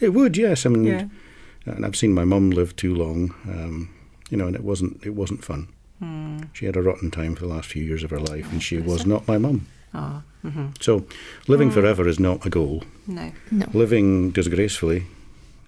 [0.00, 0.64] It would, yes.
[0.66, 1.06] I mean, Yeah.
[1.66, 3.88] and I've seen my mum live too long, um,
[4.30, 5.68] you know, and it wasn't it wasn't fun.
[6.00, 6.38] Hmm.
[6.52, 8.78] She had a rotten time for the last few years of her life, and she
[8.78, 9.66] was not my mum.
[9.94, 11.04] Oh, hmm So,
[11.48, 12.82] living forever is not a goal.
[13.06, 13.32] no.
[13.50, 13.66] No.
[13.74, 15.04] Living disgracefully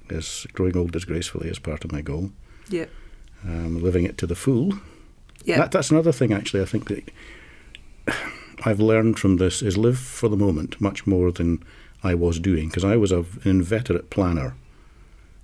[0.09, 2.31] is growing old disgracefully is part of my goal.
[2.69, 2.87] Yeah.
[3.45, 4.73] Um, living it to the full.
[5.45, 5.59] Yeah.
[5.59, 6.63] That, that's another thing, actually.
[6.63, 7.11] I think that
[8.65, 11.63] I've learned from this is live for the moment much more than
[12.03, 14.55] I was doing because I was a, an inveterate planner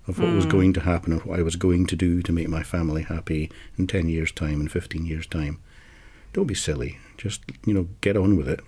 [0.07, 2.49] of what was going to happen and what I was going to do to make
[2.49, 5.59] my family happy in 10 years' time and 15 years' time.
[6.33, 6.99] Don't be silly.
[7.17, 8.61] Just, you know, get on with it.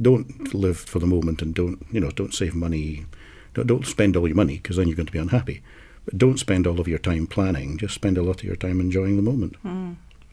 [0.00, 3.06] Don't live for the moment and don't, you know, don't save money.
[3.54, 5.62] Don't, don't spend all your money because then you're going to be unhappy.
[6.04, 7.76] But don't spend all of your time planning.
[7.78, 9.56] Just spend a lot of your time enjoying the moment.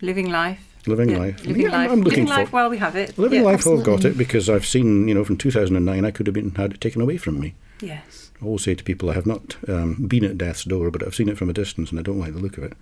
[0.02, 0.64] Living life.
[0.86, 1.46] Living Yeah, life.
[1.46, 1.92] Living Yeah, I'm- life.
[1.92, 3.18] I'm looking living life while we have it.
[3.18, 3.48] Living yeah.
[3.48, 6.52] life, I've got it because I've seen, you know, from 2009, I could have been
[6.56, 7.56] had it taken away from me.
[7.82, 8.32] Yes.
[8.42, 11.16] I always say to people, I have not um, been at death's door, but I've
[11.16, 12.74] seen it from a distance, and I don't like the look of it.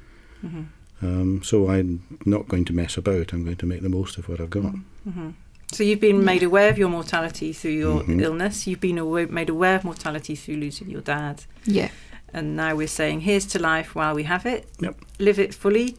[0.46, 0.64] Mm-hmm.
[1.06, 3.34] Um, so I'm not going to mess about.
[3.34, 4.74] I'm going to make the most of what I've got.
[5.08, 5.30] Mm-hmm.
[5.72, 8.22] So you've been made aware of your mortality through your Mhm.
[8.22, 8.66] illness.
[8.68, 11.44] You've been awa- made aware of mortality through losing your dad.
[11.66, 11.90] Yeah.
[12.34, 14.68] And now we're saying, here's to life while we have it.
[14.80, 14.96] Yep.
[15.20, 15.96] Live it fully.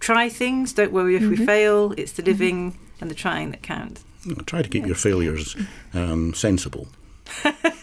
[0.00, 0.72] Try things.
[0.72, 1.46] Don't worry if we Mhm.
[1.46, 1.94] fail.
[1.96, 4.00] It's the living and the trying that count.
[4.46, 5.56] Try to keep your failures
[5.94, 6.88] um, sensible.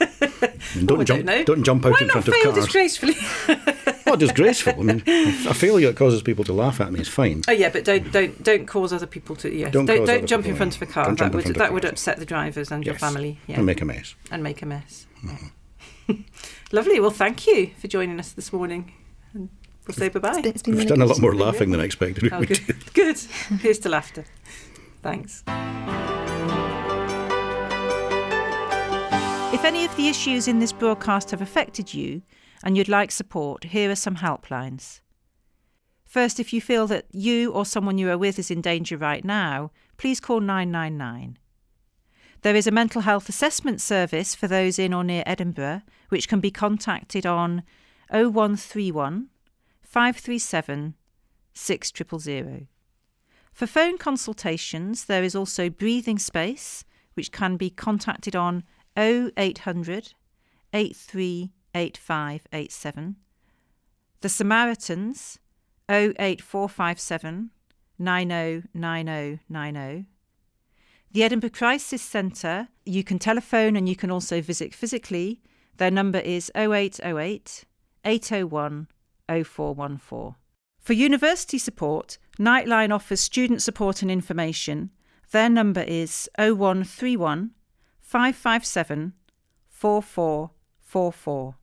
[0.75, 1.25] and don't I jump.
[1.25, 1.63] don't know.
[1.63, 2.65] jump out Why in not front of fail cars.
[2.65, 3.15] disgracefully?
[4.05, 4.73] Not disgraceful.
[4.73, 7.43] I mean, a failure that causes people to laugh at me is fine.
[7.47, 9.53] oh yeah, but don't don't don't cause other people to.
[9.55, 11.05] Yes, Don't don't don't, jump in front of a car.
[11.05, 13.37] Don't That jump in would front of that would upset the drivers and your family.
[13.45, 13.57] Yeah.
[13.57, 14.15] And make a mess.
[14.31, 15.05] and make a mess.
[15.23, 15.37] Yeah.
[16.07, 16.21] Mm-hmm.
[16.75, 16.99] Lovely.
[16.99, 18.91] Well, thank you for joining us this morning.
[19.35, 19.49] And
[19.87, 20.41] we'll say bye bye.
[20.41, 22.33] been, it's been We've really done a lot more laughing than I expected.
[22.33, 22.61] Oh, good.
[22.95, 23.19] good.
[23.61, 24.25] Here's to laughter.
[25.03, 25.43] Thanks.
[29.51, 32.21] If any of the issues in this broadcast have affected you
[32.63, 35.01] and you'd like support, here are some helplines.
[36.05, 39.25] First, if you feel that you or someone you are with is in danger right
[39.25, 41.39] now, please call 999.
[42.43, 46.39] There is a mental health assessment service for those in or near Edinburgh, which can
[46.39, 47.63] be contacted on
[48.11, 49.29] 0131
[49.81, 50.95] 537
[51.55, 52.67] 6000.
[53.51, 56.85] For phone consultations, there is also breathing space,
[57.15, 58.63] which can be contacted on
[58.99, 60.13] 0800
[60.73, 63.15] 838587.
[64.21, 65.39] The Samaritans
[65.87, 67.51] 08457
[67.97, 70.05] 909090.
[71.11, 75.41] The Edinburgh Crisis Centre, you can telephone and you can also visit physically.
[75.77, 77.65] Their number is 0808
[78.05, 78.87] 801
[79.27, 80.35] 0414.
[80.79, 84.91] For university support, Nightline offers student support and information.
[85.31, 87.51] Their number is 0131
[88.09, 89.13] 557
[89.69, 91.55] 4444.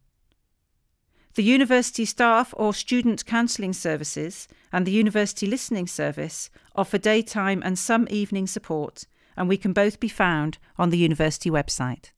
[1.34, 7.76] The university staff or student counselling services and the university listening service offer daytime and
[7.76, 12.12] some evening support and we can both be found on the university website.